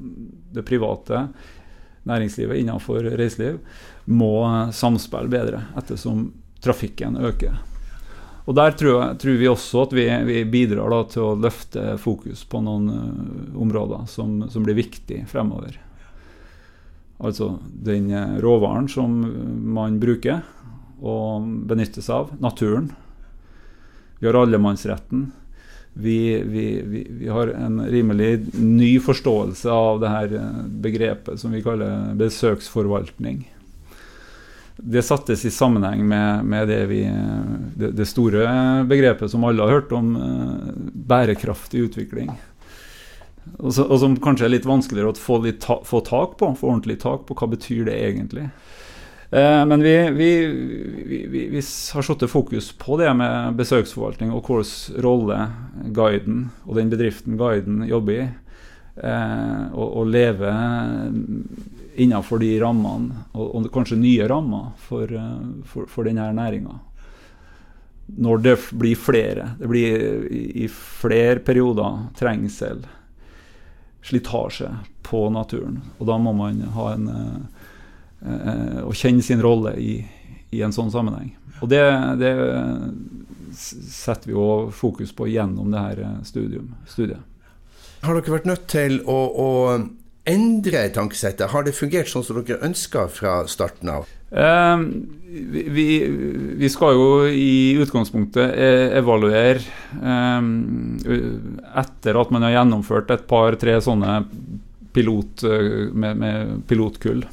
det 0.56 0.64
private 0.66 1.28
næringslivet 2.10 2.64
innenfor 2.64 3.06
reiseliv 3.14 3.60
må 4.10 4.32
samspille 4.74 5.30
bedre, 5.30 5.62
ettersom 5.78 6.32
trafikken 6.66 7.14
øker. 7.22 7.54
Og 8.44 8.56
Der 8.58 8.74
tror, 8.76 8.98
jeg, 9.00 9.18
tror 9.22 9.38
vi 9.40 9.48
også 9.48 9.86
at 9.86 9.94
vi, 9.96 10.04
vi 10.28 10.42
bidrar 10.44 10.92
da, 10.92 11.00
til 11.08 11.24
å 11.24 11.36
løfte 11.40 11.94
fokus 12.00 12.44
på 12.44 12.60
noen 12.60 12.90
uh, 12.92 13.60
områder 13.64 14.04
som, 14.10 14.42
som 14.52 14.66
blir 14.66 14.76
viktig 14.76 15.22
fremover. 15.30 15.78
Altså 17.24 17.54
den 17.62 18.10
eh, 18.12 18.36
råvaren 18.42 18.88
som 18.90 19.14
man 19.74 20.00
bruker 20.02 20.42
og 21.04 21.46
benytter 21.68 22.04
seg 22.04 22.16
av. 22.16 22.34
Naturen. 22.42 22.90
Vi 24.18 24.26
har 24.28 24.36
allemannsretten. 24.40 25.28
Vi, 25.94 26.42
vi, 26.42 26.66
vi, 27.06 27.28
har 27.30 27.52
en 27.54 27.78
rimelig 27.86 28.48
ny 28.58 28.96
forståelse 29.00 29.70
av 29.70 30.02
det 30.02 30.10
her 30.10 30.36
eh, 30.40 30.62
begrepet 30.84 31.40
som 31.40 31.54
vi 31.54 31.62
kaller 31.62 32.16
besøksforvaltning. 32.18 33.44
Det 34.84 35.02
sattes 35.02 35.44
i 35.48 35.50
sammenheng 35.50 36.02
med, 36.08 36.44
med 36.44 36.68
det, 36.68 36.80
det, 37.74 37.90
det, 37.96 38.06
store 38.08 38.44
begrepet 38.88 39.30
som 39.32 39.44
alle 39.48 39.64
har 39.64 39.78
hørt 39.78 39.94
om, 39.96 40.10
eh, 40.16 40.74
bærekraftig 41.08 41.86
utvikling. 41.86 42.28
Og, 43.58 43.70
så, 43.72 43.84
og, 43.84 43.96
som 44.02 44.16
kanskje 44.20 44.48
er 44.48 44.54
litt 44.56 44.68
vanskeligere 44.68 45.12
å 45.12 45.16
få, 45.16 45.38
ta, 45.60 45.78
få, 45.84 46.02
tak 46.04 46.36
på, 46.40 46.52
få 46.60 46.70
ordentlig 46.74 46.98
tak 47.00 47.24
på. 47.28 47.36
Hva 47.38 47.48
betyr 47.54 47.88
det 47.88 47.96
egentlig? 47.96 48.48
Eh, 49.30 49.64
men 49.66 49.82
vi, 49.84 49.94
vi, 50.14 50.30
vi, 51.32 51.46
vi 51.48 51.64
har 51.94 52.04
satt 52.04 52.28
fokus 52.30 52.72
på 52.78 53.00
det 53.00 53.08
med 53.16 53.56
besøksforvaltning 53.58 54.36
og 54.36 54.44
hvilken 54.46 55.02
rolle 55.04 55.40
guiden 55.96 56.48
og 56.68 56.76
den 56.78 56.92
bedriften 56.92 57.40
guiden 57.40 57.86
jobber 57.88 58.20
i. 58.20 58.26
Eh, 58.94 59.62
og, 59.74 59.88
og 59.88 60.12
leve 60.12 60.52
innenfor 61.96 62.42
de 62.42 62.56
rammene, 62.60 63.26
og, 63.32 63.54
og 63.54 63.70
kanskje 63.74 64.00
nye 64.00 64.26
rammer 64.30 64.72
for, 64.86 65.10
eh, 65.10 65.46
for, 65.68 65.90
for 65.90 66.08
denne 66.08 66.32
næringa 66.34 66.80
når 68.06 68.38
det 68.38 68.56
blir 68.70 68.96
flere. 68.96 69.50
Det 69.58 69.68
blir 69.68 70.26
i, 70.32 70.68
flere 70.68 71.40
perioder 71.40 72.02
trengsel 72.18 72.84
slitasje 74.04 74.68
på 75.02 75.30
naturen. 75.32 75.80
Og 75.98 76.06
da 76.08 76.18
må 76.20 76.34
man 76.36 76.60
ha 76.74 76.90
en 76.92 77.08
eh, 77.08 78.80
å 78.84 78.92
kjenne 78.92 79.24
sin 79.24 79.42
rolle 79.42 79.74
i, 79.80 79.94
i, 80.50 80.60
en 80.62 80.72
sånn 80.72 80.92
sammenheng. 80.92 81.32
Og 81.62 81.70
det, 81.72 81.80
det 82.20 82.34
setter 83.56 84.28
vi 84.28 84.36
jo 84.36 84.48
fokus 84.74 85.14
på 85.16 85.30
gjennom 85.32 85.72
det 85.72 85.84
her 85.86 86.04
eh, 86.04 86.18
studium, 86.28 86.74
studiet. 86.88 87.24
Har 88.04 88.18
dere 88.18 88.36
vært 88.36 88.50
nødt 88.50 88.66
til 88.68 88.98
å, 89.08 89.18
å 89.32 89.48
endre 90.28 90.88
tankesettet? 90.94 91.50
Har 91.52 91.64
det 91.66 91.76
fungert 91.76 92.08
sånn 92.10 92.24
som 92.24 92.40
dere 92.40 92.62
ønska 92.64 93.06
fra 93.12 93.42
starten 93.50 93.90
av? 93.92 94.08
Eh, 94.34 94.84
vi, 95.74 95.88
vi, 96.58 96.68
skal 96.72 96.96
jo 96.96 97.08
i 97.28 97.76
utgangspunktet 97.82 98.56
e, 98.56 98.70
evaluere 98.98 99.60
eh, 100.00 100.42
etter 101.84 102.18
at 102.18 102.32
man 102.34 102.46
har 102.48 102.56
gjennomført 102.56 103.12
et 103.14 103.26
par-tre 103.30 103.76
sånne 103.84 104.22
pilot, 104.94 105.44
eh, 105.44 105.70
med, 105.92 106.16
med, 106.16 106.62
pilotkull. 106.66 107.24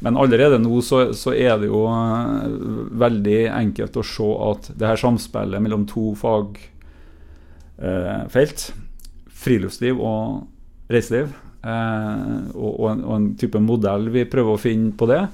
Men 0.00 0.16
allerede 0.16 0.58
nå 0.62 0.82
så, 0.82 1.14
så, 1.14 1.32
er 1.34 1.58
det 1.58 1.66
jo 1.70 1.86
eh, 1.90 2.46
veldig 3.02 3.40
enkelt 3.54 3.96
å 3.98 4.06
se 4.06 4.30
at 4.50 4.70
det 4.78 4.86
her 4.92 5.00
samspillet 5.00 5.62
mellom 5.64 5.86
to 5.90 6.12
fagfelt, 6.18 6.60
eh, 7.78 8.74
friluftsliv 9.38 10.00
og 10.02 10.46
reiseliv, 10.90 11.28
og, 11.62 12.68
og, 12.70 12.84
en, 12.92 13.00
og 13.02 13.14
en 13.16 13.30
type 13.38 13.60
modell 13.60 14.06
vi 14.14 14.28
prøver 14.30 14.54
å 14.54 14.60
finne 14.62 14.92
på 14.96 15.08
det, 15.10 15.24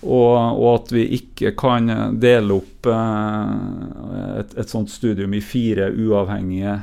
og, 0.00 0.36
og, 0.56 0.68
at 0.78 0.92
vi 0.94 1.02
ikke 1.18 1.52
kan 1.60 1.90
dele 2.20 2.56
opp 2.56 2.88
eh, 2.88 4.38
et, 4.40 4.54
et, 4.56 4.70
sånt 4.70 4.88
studium 4.92 5.34
i 5.36 5.42
fire 5.44 5.90
uavhengige 5.92 6.78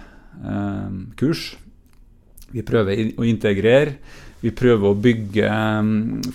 eh, 0.45 0.99
kurs. 1.17 1.49
Vi 2.53 2.61
prøver 2.65 3.17
å 3.17 3.25
integrere. 3.27 3.97
Vi 4.43 4.51
prøver 4.53 4.91
å 4.91 4.99
bygge 5.01 5.49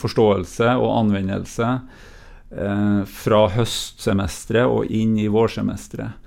forståelse 0.00 0.72
og 0.74 0.96
anvendelse 0.96 1.68
eh, 1.70 2.98
fra 3.06 3.44
høstsemesteret 3.54 4.66
og 4.66 4.90
inn 4.90 5.14
i 5.22 5.30
vårsemesteret 5.30 6.18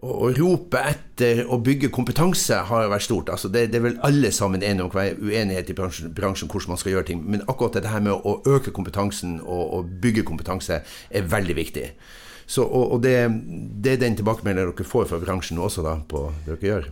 å 0.00 0.30
rope 0.32 0.80
etter 0.80 1.42
å 1.44 1.58
bygge 1.60 1.90
kompetanse 1.92 2.56
har 2.70 2.88
vært 2.88 3.04
stort. 3.04 3.32
Altså 3.32 3.50
det, 3.52 3.66
det, 3.72 3.80
er 3.80 3.86
vel 3.90 3.98
alle 4.06 4.30
sammen 4.32 4.64
enige 4.64 4.86
om 4.86 4.92
hva 4.94 5.10
er 5.10 5.20
uenighet 5.20 5.72
i 5.72 5.76
bransjen, 5.76 6.14
bransjen, 6.16 6.48
hvordan 6.48 6.72
man 6.72 6.80
skal 6.80 6.94
gjøre 6.94 7.08
ting. 7.10 7.20
Men 7.28 7.44
akkurat 7.46 7.76
dette 7.76 7.92
her 7.92 8.04
med 8.04 8.14
å 8.16 8.38
øke 8.48 8.72
kompetansen 8.76 9.38
og, 9.42 9.62
og 9.76 9.92
bygge 10.00 10.24
kompetanse 10.28 10.80
er 10.80 11.28
veldig 11.34 11.58
viktig. 11.58 11.84
Så, 12.50 12.64
og, 12.64 12.96
og 12.96 13.04
det, 13.04 13.14
det, 13.84 13.92
er 13.92 14.00
den 14.00 14.16
tilbakemeldingen 14.18 14.72
dere 14.72 14.88
får 14.88 15.10
fra 15.12 15.20
bransjen 15.22 15.60
også 15.60 15.84
da, 15.86 15.98
på 16.08 16.30
det 16.46 16.56
dere 16.56 16.72
gjør? 16.72 16.90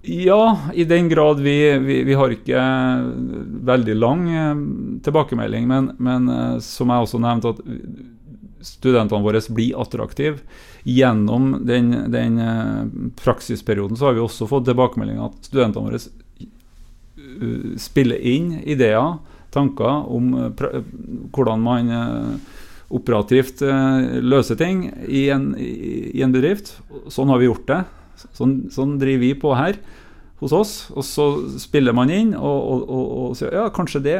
Ja, 0.00 0.70
i 0.72 0.86
den 0.88 1.10
grad 1.10 1.42
vi, 1.44 1.56
vi, 1.84 1.98
vi 2.08 2.14
har 2.16 2.32
ikke 2.32 2.60
veldig 3.68 3.96
lang 3.98 4.22
eh, 4.32 4.62
tilbakemelding. 5.04 5.66
Men, 5.68 5.90
men 6.00 6.28
eh, 6.32 6.54
som 6.64 6.92
jeg 6.92 7.08
også 7.08 7.20
nevnte, 7.20 7.52
at 7.56 7.64
studentene 8.66 9.24
våre 9.24 9.40
blir 9.50 9.78
attraktive 9.80 10.40
gjennom 10.84 11.52
den, 11.66 11.92
den 12.12 12.38
eh, 12.38 12.84
praksisperioden 13.20 13.98
så 13.98 14.10
har 14.10 14.16
vi 14.16 14.24
også 14.24 14.48
fått 14.50 14.68
tilbakemeldinger 14.68 15.28
at 15.28 15.50
studentene 15.50 15.90
våre 15.90 16.00
eh, 16.00 17.76
spiller 17.80 18.20
inn 18.20 18.54
ideer 18.64 19.18
tanker 19.50 20.06
om 20.06 20.28
hvordan 21.34 21.62
man 21.64 21.88
operativt 22.94 23.64
løser 24.22 24.54
ting 24.60 24.84
i 25.10 25.24
en, 25.34 25.48
i 25.58 26.22
en 26.22 26.30
bedrift. 26.30 26.76
Sånn 27.10 27.32
har 27.32 27.40
vi 27.42 27.48
gjort 27.48 27.66
det. 27.66 27.80
Sånn, 28.38 28.54
sånn 28.70 28.94
driver 29.00 29.24
vi 29.24 29.32
på 29.42 29.50
her 29.58 29.80
hos 30.40 30.54
oss. 30.56 30.74
Og 30.94 31.04
så 31.06 31.26
spiller 31.60 31.96
man 31.96 32.12
inn 32.12 32.32
og, 32.34 32.44
og, 32.58 32.84
og, 32.84 33.08
og 33.22 33.38
sier 33.38 33.56
ja, 33.56 33.66
kanskje 33.74 34.02
det, 34.04 34.18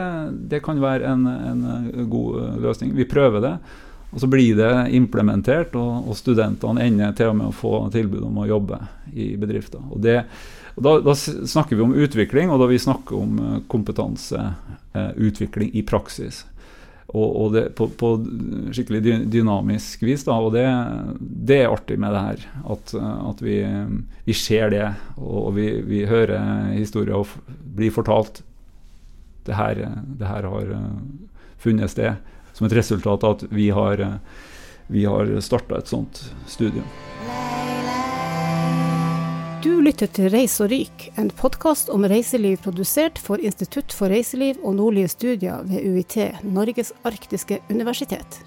det 0.53 0.63
kan 0.65 0.81
være 0.83 1.15
en, 1.15 1.27
en, 1.29 1.63
god 2.13 2.61
løsning. 2.65 2.95
Vi 2.97 3.09
prøver 3.09 3.45
det. 3.45 3.55
Og 4.11 4.21
så 4.21 4.27
blir 4.27 4.57
det 4.59 4.91
implementert, 4.97 5.75
og, 5.79 6.09
og 6.11 6.17
studentene 6.19 6.83
ender 6.89 7.13
til 7.17 7.29
og 7.31 7.37
med 7.39 7.47
å 7.51 7.55
få 7.55 7.91
tilbud 7.95 8.23
om 8.27 8.39
å 8.43 8.49
jobbe 8.51 8.79
i 9.15 9.37
bedrifter. 9.39 9.79
Og 9.91 9.99
det, 10.03 10.25
og 10.75 10.83
da, 10.87 11.01
da, 11.07 11.15
snakker 11.15 11.77
vi 11.79 11.83
om 11.85 11.95
utvikling, 11.95 12.51
og 12.51 12.61
da 12.63 12.67
vi 12.71 12.79
snakker 12.83 13.17
om 13.19 13.39
eh, 13.39 13.61
kompetanseutvikling 13.71 15.69
eh, 15.71 15.77
i 15.79 15.83
praksis. 15.87 16.47
Og, 17.11 17.27
og 17.27 17.53
det, 17.55 17.75
på, 17.79 17.89
på, 17.99 18.09
skikkelig 18.75 19.01
dynamisk 19.31 20.03
vis. 20.07 20.25
Da, 20.27 20.35
og 20.43 20.53
det, 20.55 20.67
det, 21.21 21.59
er 21.63 21.71
artig 21.71 21.99
med 22.03 22.11
det 22.15 22.23
her. 22.27 22.39
At, 22.75 22.95
at 22.99 23.43
vi, 23.43 23.57
vi, 24.27 24.35
ser 24.35 24.71
det, 24.75 24.89
og 25.19 25.55
vi, 25.59 25.67
vi 25.87 26.11
hører 26.11 26.39
historier 26.75 27.15
og 27.19 27.27
blir 27.79 27.91
fortalt. 27.95 28.43
Det 29.47 29.55
her, 29.59 29.75
det 30.19 30.27
her 30.27 30.43
har 30.51 30.67
eh, 30.77 30.93
funnet 31.63 31.91
sted 31.95 32.13
som 32.61 32.69
et 32.69 32.77
resultat 32.77 33.25
av 33.25 33.39
at 33.39 33.47
vi 33.49 33.71
har, 33.73 34.03
vi 34.93 35.07
har 35.09 35.33
starta 35.41 35.79
et 35.81 35.89
sånt 35.89 36.21
studium. 36.47 36.85
Du 39.65 39.81
lytter 39.81 40.09
til 40.13 40.29
Reis 40.33 40.59
og 40.61 40.69
ryk, 40.73 41.07
en 41.21 41.31
podkast 41.37 41.89
om 41.93 42.05
reiseliv 42.09 42.61
produsert 42.65 43.17
for 43.21 43.41
Institutt 43.41 43.93
for 43.97 44.13
reiseliv 44.13 44.61
og 44.61 44.77
nordlige 44.77 45.09
studier 45.13 45.65
ved 45.69 45.89
UiT, 45.89 46.17
Norges 46.45 46.93
arktiske 47.09 47.63
universitet. 47.73 48.43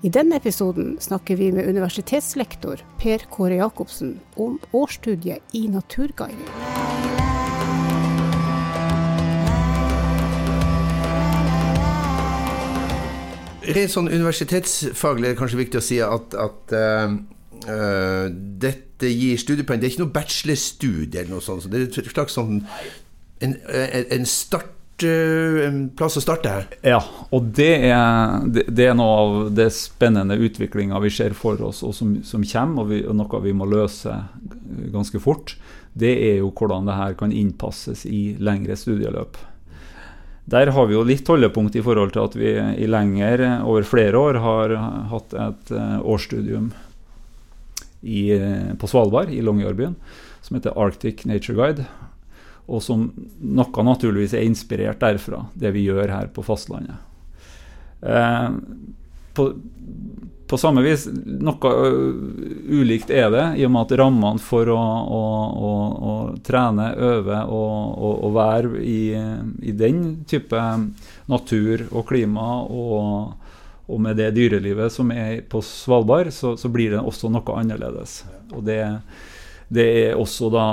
I 0.00 0.08
denne 0.08 0.40
episoden 0.40 0.94
snakker 1.00 1.36
vi 1.36 1.52
med 1.52 1.68
universitetslektor 1.68 2.80
Per 3.00 3.28
Kåre 3.28 3.60
Jacobsen 3.60 4.16
om 4.40 4.56
årsstudiet 4.72 5.52
i 5.52 5.66
naturguiding. 5.68 6.69
Rent 13.76 13.92
sånn 13.92 14.10
universitetsfaglig 14.10 15.28
er 15.28 15.34
det 15.34 15.40
kanskje 15.40 15.60
viktig 15.60 15.80
å 15.80 15.84
si 15.84 16.00
at, 16.04 16.36
at 16.38 16.74
uh, 16.74 18.26
dette 18.64 19.12
gir 19.12 19.40
studiepoeng. 19.40 19.80
Det 19.80 19.88
er 19.88 19.94
ikke 19.94 20.04
noe 20.04 20.16
bachelorstudie 20.16 21.22
eller 21.22 21.36
noe 21.36 21.44
sånt. 21.44 21.64
Så 21.64 21.72
det 21.72 21.80
er 21.80 21.88
et 21.88 22.12
slags 22.12 22.36
sånn 22.38 22.60
en, 23.40 23.56
en 23.64 24.28
start 24.28 24.76
en 25.08 25.84
plass 25.96 26.18
å 26.18 26.22
starte 26.22 26.50
her. 26.52 26.66
Ja, 26.84 27.00
og 27.32 27.50
det 27.56 27.70
er, 27.88 28.40
det 28.50 28.88
er 28.90 28.96
noe 28.98 29.18
av 29.20 29.36
det 29.56 29.70
spennende 29.74 30.38
utviklinga 30.40 31.00
vi 31.00 31.12
ser 31.14 31.32
for 31.36 31.60
oss, 31.64 31.82
og 31.86 31.94
som, 31.96 32.18
som 32.26 32.44
kommer, 32.44 32.84
og, 32.84 32.90
vi, 32.92 33.02
og, 33.06 33.16
noe 33.16 33.42
vi 33.44 33.54
må 33.56 33.68
løse 33.70 34.16
ganske 34.92 35.22
fort. 35.22 35.56
Det 35.92 36.12
er 36.30 36.40
jo 36.40 36.52
hvordan 36.54 36.88
det 36.88 36.98
her 36.98 37.16
kan 37.18 37.32
innpasses 37.34 38.04
i 38.06 38.36
lengre 38.38 38.76
studieløp. 38.78 39.38
Der 40.50 40.72
har 40.74 40.86
vi 40.88 40.96
jo 40.96 41.06
litt 41.06 41.28
holdepunkt 41.30 41.76
i 41.78 41.82
forhold 41.84 42.14
til 42.14 42.24
at 42.24 42.36
vi 42.38 42.52
i 42.58 42.88
lenger, 42.90 43.42
over 43.62 43.86
flere 43.86 44.18
år, 44.18 44.38
har 44.42 44.74
hatt 45.12 45.34
et 45.38 45.72
eh, 45.76 45.98
årsstudium 46.02 46.72
i, 48.02 48.32
eh, 48.34 48.72
på 48.74 48.90
Svalbard, 48.90 49.30
i 49.30 49.42
Longyearbyen, 49.44 49.94
som 50.42 50.58
heter 50.58 50.74
Arctic 50.74 51.22
Nature 51.28 51.54
Guide. 51.54 51.86
Og 52.70 52.82
som 52.82 53.08
noe 53.38 53.84
naturligvis 53.86 54.34
er 54.34 54.46
inspirert 54.46 55.02
derfra, 55.02 55.44
det 55.54 55.70
vi 55.76 55.86
gjør 55.86 56.10
her 56.10 56.30
på 56.34 56.42
fastlandet. 56.46 56.98
Eh, 58.02 58.50
på, 59.34 59.46
på, 60.50 60.58
samme 60.58 60.82
vis, 60.82 61.06
noe 61.10 61.72
ulikt 62.70 63.12
er 63.14 63.28
det, 63.32 63.44
i 63.60 63.66
og 63.66 63.74
med 63.74 63.86
at 63.86 63.96
rammene 64.00 64.42
for 64.42 64.70
å, 64.72 64.78
å, 64.78 65.22
å, 65.70 65.74
å 66.12 66.14
trene, 66.46 66.90
øve 66.96 67.42
og, 67.46 68.26
være 68.34 68.82
i, 68.82 69.00
i, 69.62 69.74
den 69.76 70.24
type 70.30 70.64
natur 71.30 71.86
og 71.90 72.08
klima 72.10 72.48
og 72.66 73.36
og 73.90 73.98
med 73.98 74.20
det 74.20 74.30
dyrelivet 74.36 74.92
som 74.94 75.10
er 75.10 75.40
på 75.50 75.58
Svalbard, 75.66 76.30
så, 76.34 76.54
så 76.54 76.70
blir 76.70 76.92
det 76.94 77.02
også 77.02 77.30
noe 77.32 77.56
annerledes. 77.58 78.20
Og 78.54 78.62
det, 78.66 78.78
det 79.70 79.86
er 80.04 80.20
også 80.20 80.50
da 80.54 80.66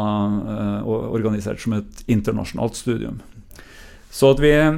eh, 0.53 0.91
organisert 1.17 1.61
som 1.63 1.79
et 1.79 2.03
internasjonalt 2.05 2.77
studium. 2.77 3.19
Så 4.11 4.31
at 4.33 4.39
vi, 4.41 4.51
eh, 4.55 4.73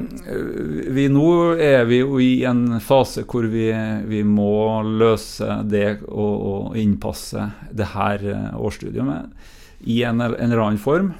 vi, 0.92 1.06
Nå 1.12 1.28
er 1.60 1.84
vi 1.88 2.02
jo 2.02 2.18
i 2.20 2.42
en 2.48 2.80
fase 2.82 3.24
hvor 3.28 3.46
vi, 3.48 3.70
vi 4.10 4.24
må 4.26 4.82
løse 4.84 5.62
det 5.70 6.00
og, 6.08 6.34
og 6.52 6.76
innpasse 6.80 7.46
det 7.70 7.92
her 7.94 8.26
årsstudiet 8.58 9.00
årsstudiet 9.00 9.48
i 9.80 10.02
en, 10.02 10.20
eller 10.20 10.58
annen 10.58 10.78
form. 10.78 11.12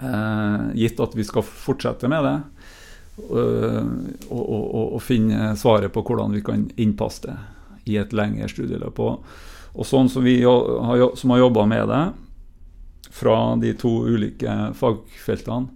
Eh, 0.00 0.74
gitt 0.74 1.00
at 1.00 1.14
vi 1.14 1.24
skal 1.24 1.46
fortsette 1.46 2.08
med 2.10 2.24
det. 2.26 2.36
Øh, 3.30 3.84
og, 4.28 4.42
og, 4.42 4.94
og, 4.96 5.02
finne 5.02 5.52
svaret 5.58 5.92
på 5.94 6.02
hvordan 6.02 6.34
vi 6.34 6.42
kan 6.42 6.66
innpasse 6.82 7.22
det 7.28 7.36
i 7.86 7.98
et 8.00 8.14
lengre 8.16 8.48
studieløp. 8.50 8.98
Og 8.98 9.86
sånn 9.86 10.08
som 10.10 10.24
vi 10.24 10.40
har, 10.42 11.04
som 11.18 11.34
har 11.34 11.44
jobba 11.44 11.66
med 11.68 11.90
det 11.92 12.04
fra 13.14 13.36
de 13.60 13.74
to 13.78 13.92
ulike 14.08 14.54
fagfeltene, 14.74 15.68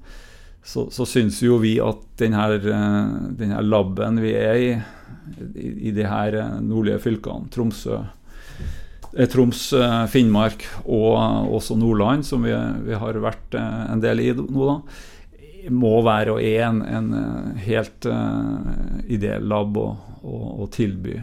så, 0.69 0.85
så 0.93 1.07
syns 1.09 1.41
jo 1.41 1.57
vi 1.63 1.79
at 1.81 2.05
denne, 2.21 2.45
denne 3.39 3.65
laben 3.65 4.21
vi 4.21 4.35
er 4.37 4.61
i, 4.61 4.71
i, 5.57 5.69
i 5.89 5.93
de 5.97 6.05
her 6.05 6.37
nordlige 6.61 7.01
fylkene, 7.07 7.49
Tromsø, 7.55 8.03
eh, 9.15 9.29
Troms, 9.33 9.63
eh, 9.73 10.03
Finnmark 10.13 10.67
og 10.85 11.55
også 11.57 11.79
Nordland, 11.81 12.27
som 12.29 12.45
vi, 12.45 12.53
vi 12.85 12.99
har 13.01 13.23
vært 13.25 13.57
eh, 13.57 13.79
en 13.95 14.05
del 14.05 14.27
i 14.27 14.33
nå, 14.37 14.69
da, 14.69 14.77
må 15.75 15.99
være 16.05 16.37
og 16.37 16.45
er 16.45 16.67
en, 16.69 16.83
en 16.87 17.09
eh, 17.19 17.65
helt 17.67 18.07
uh, 18.09 19.01
ideell 19.11 19.45
lab 19.49 19.77
å, 19.77 19.89
å, 20.23 20.39
å 20.65 20.69
tilby. 20.73 21.17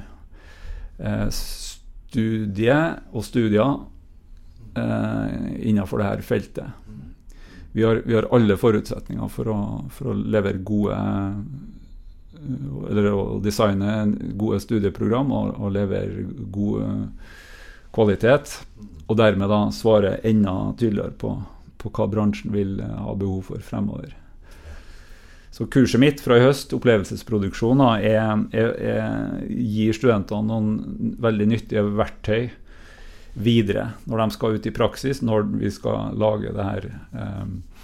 Eh, 0.95 1.27
studie 1.31 2.77
og 3.11 3.25
studier 3.27 3.73
eh, 4.79 5.31
innenfor 5.67 6.03
dette 6.03 6.23
feltet. 6.27 6.83
Vi 7.75 7.83
har, 7.83 8.01
vi 8.05 8.15
har, 8.15 8.27
alle 8.31 8.55
forutsetninger 8.55 9.31
for 9.33 9.51
å, 9.51 9.57
for 9.91 10.13
å 10.13 10.15
levere 10.15 10.61
gode 10.63 10.95
Eller 12.87 13.09
å 13.11 13.39
designe 13.43 14.05
gode 14.39 14.61
studieprogram 14.63 15.33
og, 15.35 15.57
og 15.59 15.73
levere 15.75 16.23
god 16.55 17.09
kvalitet. 17.95 18.53
Og 19.09 19.17
dermed 19.19 19.51
da 19.51 19.59
svare 19.75 20.19
enda 20.23 20.53
tydeligere 20.79 21.17
på, 21.19 21.33
på 21.81 21.91
hva 21.97 22.07
bransjen 22.11 22.53
vil 22.55 22.77
ha 22.79 23.15
behov 23.17 23.49
for 23.49 23.65
fremover. 23.65 24.13
Så 25.51 25.67
kurset 25.71 25.99
mitt 25.99 26.23
fra 26.23 26.39
i 26.39 26.43
høst, 26.43 26.71
opplevelsesproduksjoner, 26.75 28.07
er, 28.07 28.41
er, 28.55 28.71
er, 28.75 29.43
gir 29.51 29.95
studentene 29.95 30.47
noen 30.47 31.15
veldig 31.23 31.47
nyttige 31.51 31.83
verktøy 31.95 32.49
videre 33.35 33.89
når 34.09 34.23
de 34.23 34.35
skal 34.35 34.57
ut 34.57 34.67
i 34.67 34.73
praksis, 34.75 35.21
når 35.21 35.47
vi 35.59 35.71
skal 35.73 36.15
lage 36.19 36.53
det 36.55 36.65
her 36.65 36.87
eh, 37.19 37.81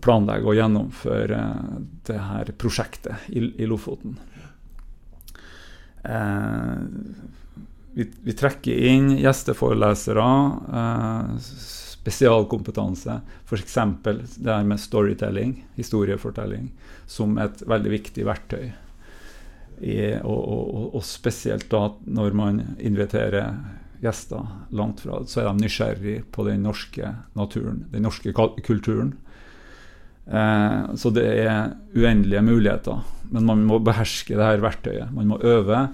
planlegge 0.00 0.48
og 0.48 0.56
gjennomføre 0.56 1.42
det 2.08 2.18
her 2.28 2.52
prosjektet 2.58 3.28
i, 3.28 3.44
i 3.60 3.68
Lofoten. 3.68 4.16
Eh, 6.02 6.80
vi, 7.92 8.08
vi, 8.24 8.32
trekker 8.32 8.88
inn 8.88 9.12
gjesteforelesere. 9.20 10.30
Eh, 10.80 11.36
spesialkompetanse. 12.02 13.20
F.eks. 13.46 13.74
det 14.36 14.50
her 14.50 14.64
med 14.64 14.80
storytelling, 14.80 15.66
historiefortelling, 15.74 16.72
som 17.06 17.36
et 17.38 17.62
veldig 17.62 17.92
viktig 17.92 18.24
verktøy. 18.26 18.72
I, 19.82 19.94
og, 20.22 20.40
og, 20.40 20.82
og, 20.94 21.04
spesielt 21.06 21.68
da 21.70 21.88
når 22.06 22.34
man 22.38 22.60
inviterer 22.78 23.54
gjester 24.02 24.46
langt 24.74 25.02
fra, 25.04 25.20
så 25.30 25.42
er 25.42 25.50
de 25.50 25.62
nysgjerrig 25.62 26.16
på 26.34 26.46
den 26.48 26.64
norske 26.66 27.14
naturen, 27.38 27.84
den 27.92 28.06
norske 28.06 28.34
kulturen. 28.34 29.14
Eh, 30.26 30.94
så 30.98 31.12
det 31.14 31.26
er 31.44 31.74
uendelige 31.94 32.42
muligheter. 32.46 33.02
Men 33.32 33.46
man 33.48 33.64
må 33.68 33.78
beherske 33.82 34.36
det 34.36 34.44
her 34.44 34.64
verktøyet. 34.64 35.12
Man 35.14 35.30
må 35.30 35.38
øve, 35.40 35.86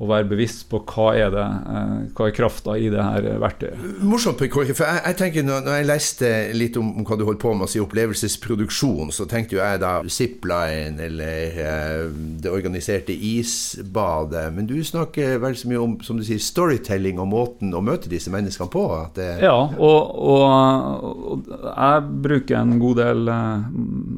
og 0.00 0.08
være 0.08 0.28
bevisst 0.30 0.64
på 0.70 0.80
hva 0.88 1.10
er 1.18 1.32
det, 1.34 1.44
eh, 1.44 1.96
hva 2.16 2.28
er 2.28 2.34
krafta 2.36 2.76
i 2.80 2.88
det 2.92 3.02
her 3.04 3.26
verktøyet. 3.42 3.80
Morsomt. 4.00 4.40
For 4.40 4.64
jeg, 4.64 4.76
jeg, 4.80 5.16
tenker 5.18 5.44
når, 5.44 5.68
jeg 5.76 5.88
leste 5.90 6.30
litt 6.56 6.78
om, 6.80 6.94
om 6.96 7.04
hva 7.04 7.18
du 7.20 7.26
holdt 7.28 7.42
på 7.42 7.52
med, 7.52 7.66
altså 7.66 7.82
opplevelsesproduksjon, 7.84 9.12
så 9.12 9.26
tenkte 9.28 9.58
jo 9.58 9.60
jeg 9.60 9.82
da 9.82 9.92
zipline 10.08 11.04
eller 11.04 11.60
eh, 11.66 12.06
det 12.40 12.52
organiserte 12.52 13.12
isbadet. 13.12 14.46
Men 14.56 14.70
du 14.70 14.78
snakker 14.86 15.36
vel 15.42 15.58
så 15.58 15.68
mye 15.68 15.84
om 15.84 15.98
som 16.06 16.16
du 16.16 16.24
sier, 16.24 16.40
storytelling 16.40 17.20
og 17.20 17.28
måten 17.34 17.76
å 17.76 17.84
møte 17.84 18.08
disse 18.10 18.32
menneskene 18.32 18.72
på? 18.72 18.86
ja, 19.20 19.52
og, 19.52 20.16
og, 20.16 21.12
og, 21.30 21.50
jeg 21.50 22.08
bruker 22.24 22.56
en 22.56 22.78
god 22.80 23.02
del 23.02 23.30
eh, 23.34 23.68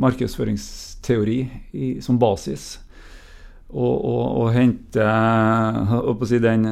markedsføringsteori 0.06 1.40
i, 1.74 1.92
som 2.04 2.22
basis 2.22 2.76
og, 3.72 4.04
og, 4.04 4.24
og 4.42 4.48
hente 4.52 5.04
si, 6.28 6.40
den, 6.42 6.66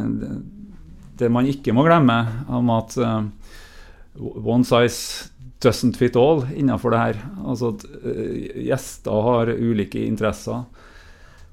det 1.20 1.30
man 1.32 1.48
ikke 1.48 1.72
må 1.76 1.84
glemme, 1.86 2.18
om 2.52 2.72
at 2.74 2.96
uh, 3.00 3.24
one 4.20 4.66
size 4.68 5.30
doesn't 5.64 5.96
fit 6.00 6.16
all 6.16 6.44
innenfor 6.52 6.92
det 6.92 7.00
her. 7.00 7.22
Altså 7.44 7.72
at 7.74 7.86
uh, 8.04 8.36
gjester 8.66 9.26
har 9.28 9.52
ulike 9.56 10.02
interesser. 10.04 10.64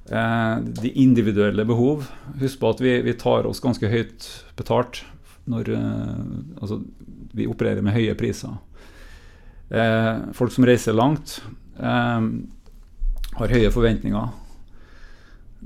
Uh, 0.08 0.60
de 0.64 0.92
individuelle 1.00 1.66
behov. 1.68 2.08
Husk 2.42 2.60
på 2.60 2.74
at 2.76 2.84
vi, 2.84 2.98
vi 3.08 3.16
tar 3.20 3.48
oss 3.48 3.64
ganske 3.64 3.92
høyt 3.92 4.28
betalt 4.60 5.04
når 5.48 5.70
altså, 6.60 6.82
vi 7.32 7.46
opererer 7.48 7.80
med 7.80 7.94
høye 7.96 8.18
priser. 8.20 8.52
folk 10.36 10.52
som 10.52 10.66
reiser 10.68 10.92
langt, 10.92 11.38
har 11.80 13.54
høye 13.54 13.72
forventninger 13.72 14.28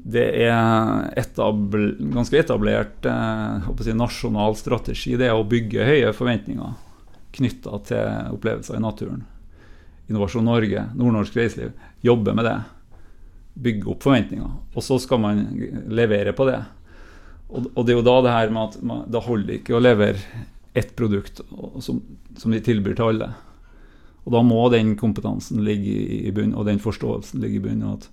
det 0.04 0.24
er 0.48 1.12
etabl 1.20 1.92
ganske 2.14 2.40
etablert 2.40 3.06
eh, 3.06 3.68
si, 3.86 3.94
nasjonal 3.94 4.56
strategi. 4.58 5.14
Det 5.20 5.28
er 5.30 5.38
å 5.38 5.46
bygge 5.48 5.86
høye 5.86 6.14
forventninger 6.18 6.74
knytta 7.38 7.80
til 7.88 8.34
opplevelser 8.36 8.80
i 8.80 8.84
naturen. 8.84 9.22
Innovasjon 10.10 10.48
Norge, 10.48 10.88
Nordnorsk 10.98 11.38
reiseliv, 11.38 11.76
jobber 12.04 12.36
med 12.36 12.50
det. 12.50 12.58
Bygge 13.62 13.92
opp 13.94 14.08
forventninger. 14.08 14.56
Og 14.74 14.86
så 14.86 14.98
skal 15.00 15.22
man 15.22 15.44
levere 15.94 16.34
på 16.36 16.50
det. 16.50 16.60
Og, 17.52 17.70
og 17.76 17.86
det 17.86 17.94
er 17.94 18.00
jo 18.00 18.08
da 18.08 18.18
det 18.26 18.34
her 18.34 18.56
med 18.56 18.64
at 18.64 18.82
man, 18.82 19.06
da 19.12 19.22
holder 19.24 19.60
ikke 19.60 19.78
å 19.78 19.84
levere 19.84 20.18
ett 20.74 20.96
produkt 20.98 21.44
som, 21.84 22.02
som 22.40 22.54
de 22.56 22.62
tilbyr 22.64 22.98
til 22.98 23.12
alle. 23.12 23.30
Og 24.26 24.34
da 24.34 24.42
må 24.46 24.64
den 24.74 24.96
kompetansen 24.98 25.62
ligge 25.66 25.94
i 26.28 26.34
bunn, 26.34 26.56
og 26.56 26.68
den 26.68 26.82
forståelsen 26.82 27.42
ligge 27.44 27.62
i 27.62 27.64
bunn. 27.70 27.86
at 27.92 28.10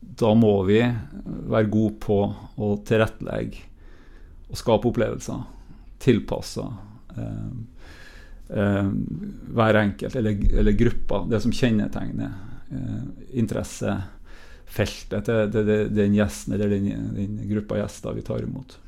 da 0.00 0.34
må 0.36 0.54
vi 0.68 0.80
være 1.50 1.70
gode 1.70 1.96
på 2.02 2.20
å 2.60 2.70
tilrettelegge 2.88 3.66
og 4.50 4.58
skape 4.58 4.88
opplevelser 4.90 5.40
tilpassa 6.00 6.64
eh, 7.16 7.50
eh, 8.56 8.88
hver 9.54 9.74
enkelt 9.84 10.16
eller, 10.16 10.38
eller 10.58 10.72
gruppa. 10.72 11.26
Det 11.30 11.40
som 11.44 11.52
kjennetegner 11.54 12.30
eh, 12.72 13.02
interessefeltet 13.38 15.24
til, 15.28 15.52
til, 15.52 15.64
til, 15.68 15.90
den 15.94 16.16
gjesten 16.16 16.56
eller 16.56 16.72
den, 16.72 16.88
den 17.16 17.42
gruppa 17.52 17.78
gjester 17.82 18.16
vi 18.16 18.26
tar 18.26 18.42
imot. 18.46 18.78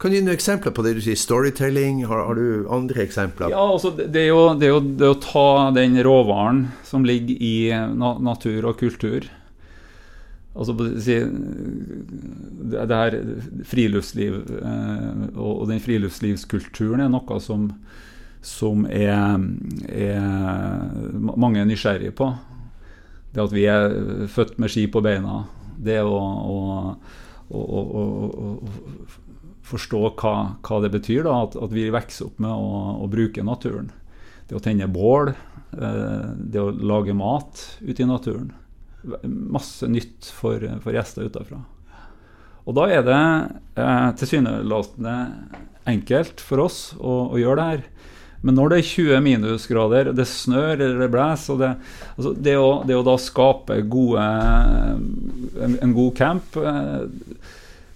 Kan 0.00 0.10
du 0.10 0.16
gi 0.16 0.22
noen 0.24 0.32
eksempler 0.32 0.72
på 0.72 0.82
det 0.84 0.94
du 0.96 1.02
sier 1.04 1.18
storytelling? 1.18 2.06
Har, 2.08 2.24
har 2.24 2.36
du 2.38 2.68
andre 2.72 3.02
eksempler? 3.04 3.52
Ja, 3.52 3.64
altså 3.68 3.92
det, 3.96 4.16
er 4.16 4.30
jo, 4.30 4.54
det 4.56 4.66
er 4.68 4.72
jo 4.72 4.84
det 5.02 5.10
å 5.12 5.18
ta 5.20 5.48
den 5.76 5.98
råvaren 6.04 6.66
som 6.88 7.04
ligger 7.04 7.36
i 7.36 7.68
natur 8.24 8.70
og 8.70 8.80
kultur 8.80 9.28
Altså, 10.50 10.72
det 12.72 12.90
her 12.90 13.16
friluftsliv 13.70 14.34
eh, 14.58 15.20
og 15.38 15.68
den 15.70 15.82
friluftslivskulturen 15.82 17.04
er 17.04 17.12
noe 17.12 17.38
som, 17.42 17.68
som 18.42 18.82
er, 18.90 19.38
er, 19.86 20.18
mange 21.22 21.62
er 21.62 21.68
nysgjerrige 21.70 22.16
på. 22.18 22.32
Det 23.30 23.44
at 23.44 23.54
vi 23.54 23.68
er 23.70 24.26
født 24.26 24.58
med 24.58 24.74
ski 24.74 24.88
på 24.90 25.02
beina. 25.06 25.44
Det 25.78 26.00
å, 26.02 26.18
å, 26.18 26.58
å, 27.54 27.60
å 27.62 28.58
forstå 29.70 30.00
hva, 30.18 30.34
hva, 30.66 30.80
det 30.82 30.90
betyr. 30.96 31.22
Da, 31.28 31.44
at, 31.44 31.54
at, 31.62 31.70
vi 31.70 31.94
vokser 31.94 32.26
opp 32.26 32.42
med 32.42 32.50
å, 32.50 33.06
bruke 33.12 33.46
naturen. 33.46 33.92
Det 34.50 34.58
å 34.58 34.64
tenne 34.64 34.90
bål. 34.90 35.30
Eh, 35.78 36.26
det 36.34 36.58
å 36.58 36.74
lage 36.74 37.14
mat 37.14 37.78
ute 37.86 38.02
i 38.02 38.10
naturen 38.10 38.50
masse 39.24 39.88
nytt 39.88 40.30
for, 40.34 40.64
for 40.84 40.96
gjester 40.96 41.28
utafra. 41.28 41.60
Og 42.68 42.76
da 42.76 42.86
er 42.92 43.06
det 43.06 43.20
eh, 43.80 44.10
tilsynelatende 44.20 45.16
enkelt 45.90 46.42
for 46.44 46.66
oss 46.66 46.80
å, 46.98 47.32
å, 47.32 47.38
gjøre 47.40 47.58
det 47.58 47.68
her. 47.70 47.86
Men 48.46 48.56
når 48.56 48.72
det 48.72 48.76
er 48.78 48.90
20 48.90 49.24
minusgrader, 49.24 50.10
det 50.16 50.26
snør 50.28 50.74
eller 50.76 51.00
det 51.02 51.10
blåser 51.12 51.58
det, 51.60 51.70
altså 52.14 52.34
det, 52.36 52.56
å, 52.56 52.68
det, 52.88 52.96
å, 52.96 53.04
da 53.04 53.16
skape 53.20 53.80
gode, 53.90 54.26
en, 55.66 55.74
en 55.82 55.96
god 55.96 56.14
camp 56.20 56.60
eh, 56.60 57.02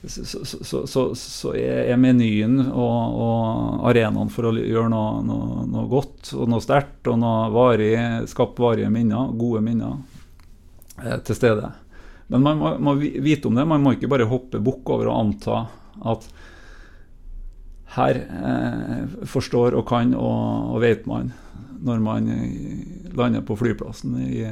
så, 0.04 0.44
så, 0.44 0.82
så, 0.86 1.02
så, 1.16 1.54
er 1.56 1.96
menyen 1.96 2.58
og, 2.60 3.20
og 3.24 3.86
arenaen 3.88 4.28
for 4.32 4.50
å 4.50 4.52
gjøre 4.52 4.90
noe, 4.92 5.22
noe, 5.24 5.62
noe 5.70 5.88
godt 5.88 6.34
og 6.36 6.50
noe 6.52 6.60
sterkt 6.60 7.08
og 7.08 7.22
noe 7.22 7.48
varig, 7.54 7.94
skape 8.28 8.60
varige 8.60 8.90
minner, 8.92 9.32
gode 9.38 9.62
minner, 9.64 9.96
til 11.26 11.37
stede. 11.37 11.72
Men 12.33 12.44
man 12.44 12.59
må, 12.61 12.72
må, 12.80 12.94
vite 12.98 13.48
om 13.48 13.59
det. 13.59 13.66
Man 13.68 13.83
må 13.85 13.94
ikke 13.96 14.11
bare 14.11 14.28
hoppe 14.28 14.62
bukk 14.62 14.94
over 14.94 15.11
og 15.11 15.20
anta 15.20 15.64
at 16.11 16.26
her 17.94 18.18
eh, 18.18 19.16
forstår 19.30 19.76
og 19.78 19.87
kan 19.88 20.14
og, 20.18 20.72
og, 20.74 20.78
vet 20.83 21.04
man 21.07 21.30
når 21.85 22.00
man 22.02 22.30
eh, 22.33 23.12
lander 23.14 23.44
på 23.46 23.57
flyplassen 23.61 24.16
i, 24.24 24.42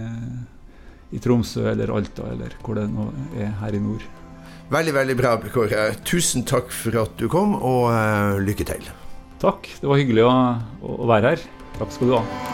i, 1.11 1.23
Tromsø 1.23 1.65
eller 1.73 1.91
Alta 1.97 2.29
eller 2.31 2.55
hvor 2.63 2.79
det 2.79 2.87
nå 2.93 3.09
er 3.41 3.57
her 3.63 3.79
i 3.79 3.83
nord. 3.83 4.05
Veldig, 4.73 4.95
veldig 4.97 5.19
bra, 5.19 5.35
Kåre. 5.53 5.91
Tusen 6.09 6.47
takk 6.49 6.71
for 6.73 6.97
at 7.03 7.19
du 7.21 7.27
kom, 7.29 7.59
og 7.59 7.91
uh, 7.93 8.39
lykke 8.41 8.65
til. 8.71 8.89
Takk. 9.43 9.69
Det 9.83 9.91
var 9.91 10.01
hyggelig 10.01 10.25
å, 10.25 10.33
å 10.95 11.13
være 11.13 11.35
her. 11.35 11.47
Takk 11.77 11.93
skal 11.93 12.13
du 12.13 12.19
ha. 12.21 12.52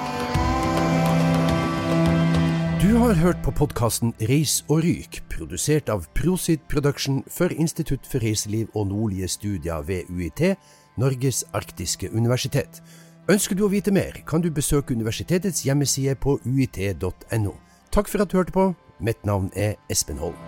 Du 2.78 2.94
har 2.94 3.12
hørt 3.12 3.40
på 3.42 3.50
podkasten 3.50 4.12
Reis 4.28 4.60
og 4.70 4.84
ryk, 4.84 5.16
produsert 5.32 5.88
av 5.90 6.04
Prosit 6.14 6.60
Production 6.70 7.24
for 7.26 7.50
Institutt 7.50 8.06
for 8.06 8.22
reiseliv 8.22 8.68
og 8.78 8.86
nordlige 8.92 9.26
studier 9.28 9.82
ved 9.82 10.06
UiT, 10.06 10.54
Norges 10.94 11.42
arktiske 11.58 12.12
universitet. 12.14 12.78
Ønsker 13.26 13.58
du 13.58 13.64
å 13.66 13.72
vite 13.72 13.90
mer, 13.90 14.22
kan 14.30 14.46
du 14.46 14.52
besøke 14.54 14.94
universitetets 14.94 15.64
hjemmeside 15.66 16.14
på 16.22 16.38
uit.no. 16.46 17.56
Takk 17.90 18.14
for 18.14 18.22
at 18.22 18.30
du 18.30 18.38
hørte 18.38 18.54
på. 18.54 18.70
Mitt 19.02 19.26
navn 19.26 19.50
er 19.58 19.74
Espen 19.90 20.22
Holm. 20.22 20.38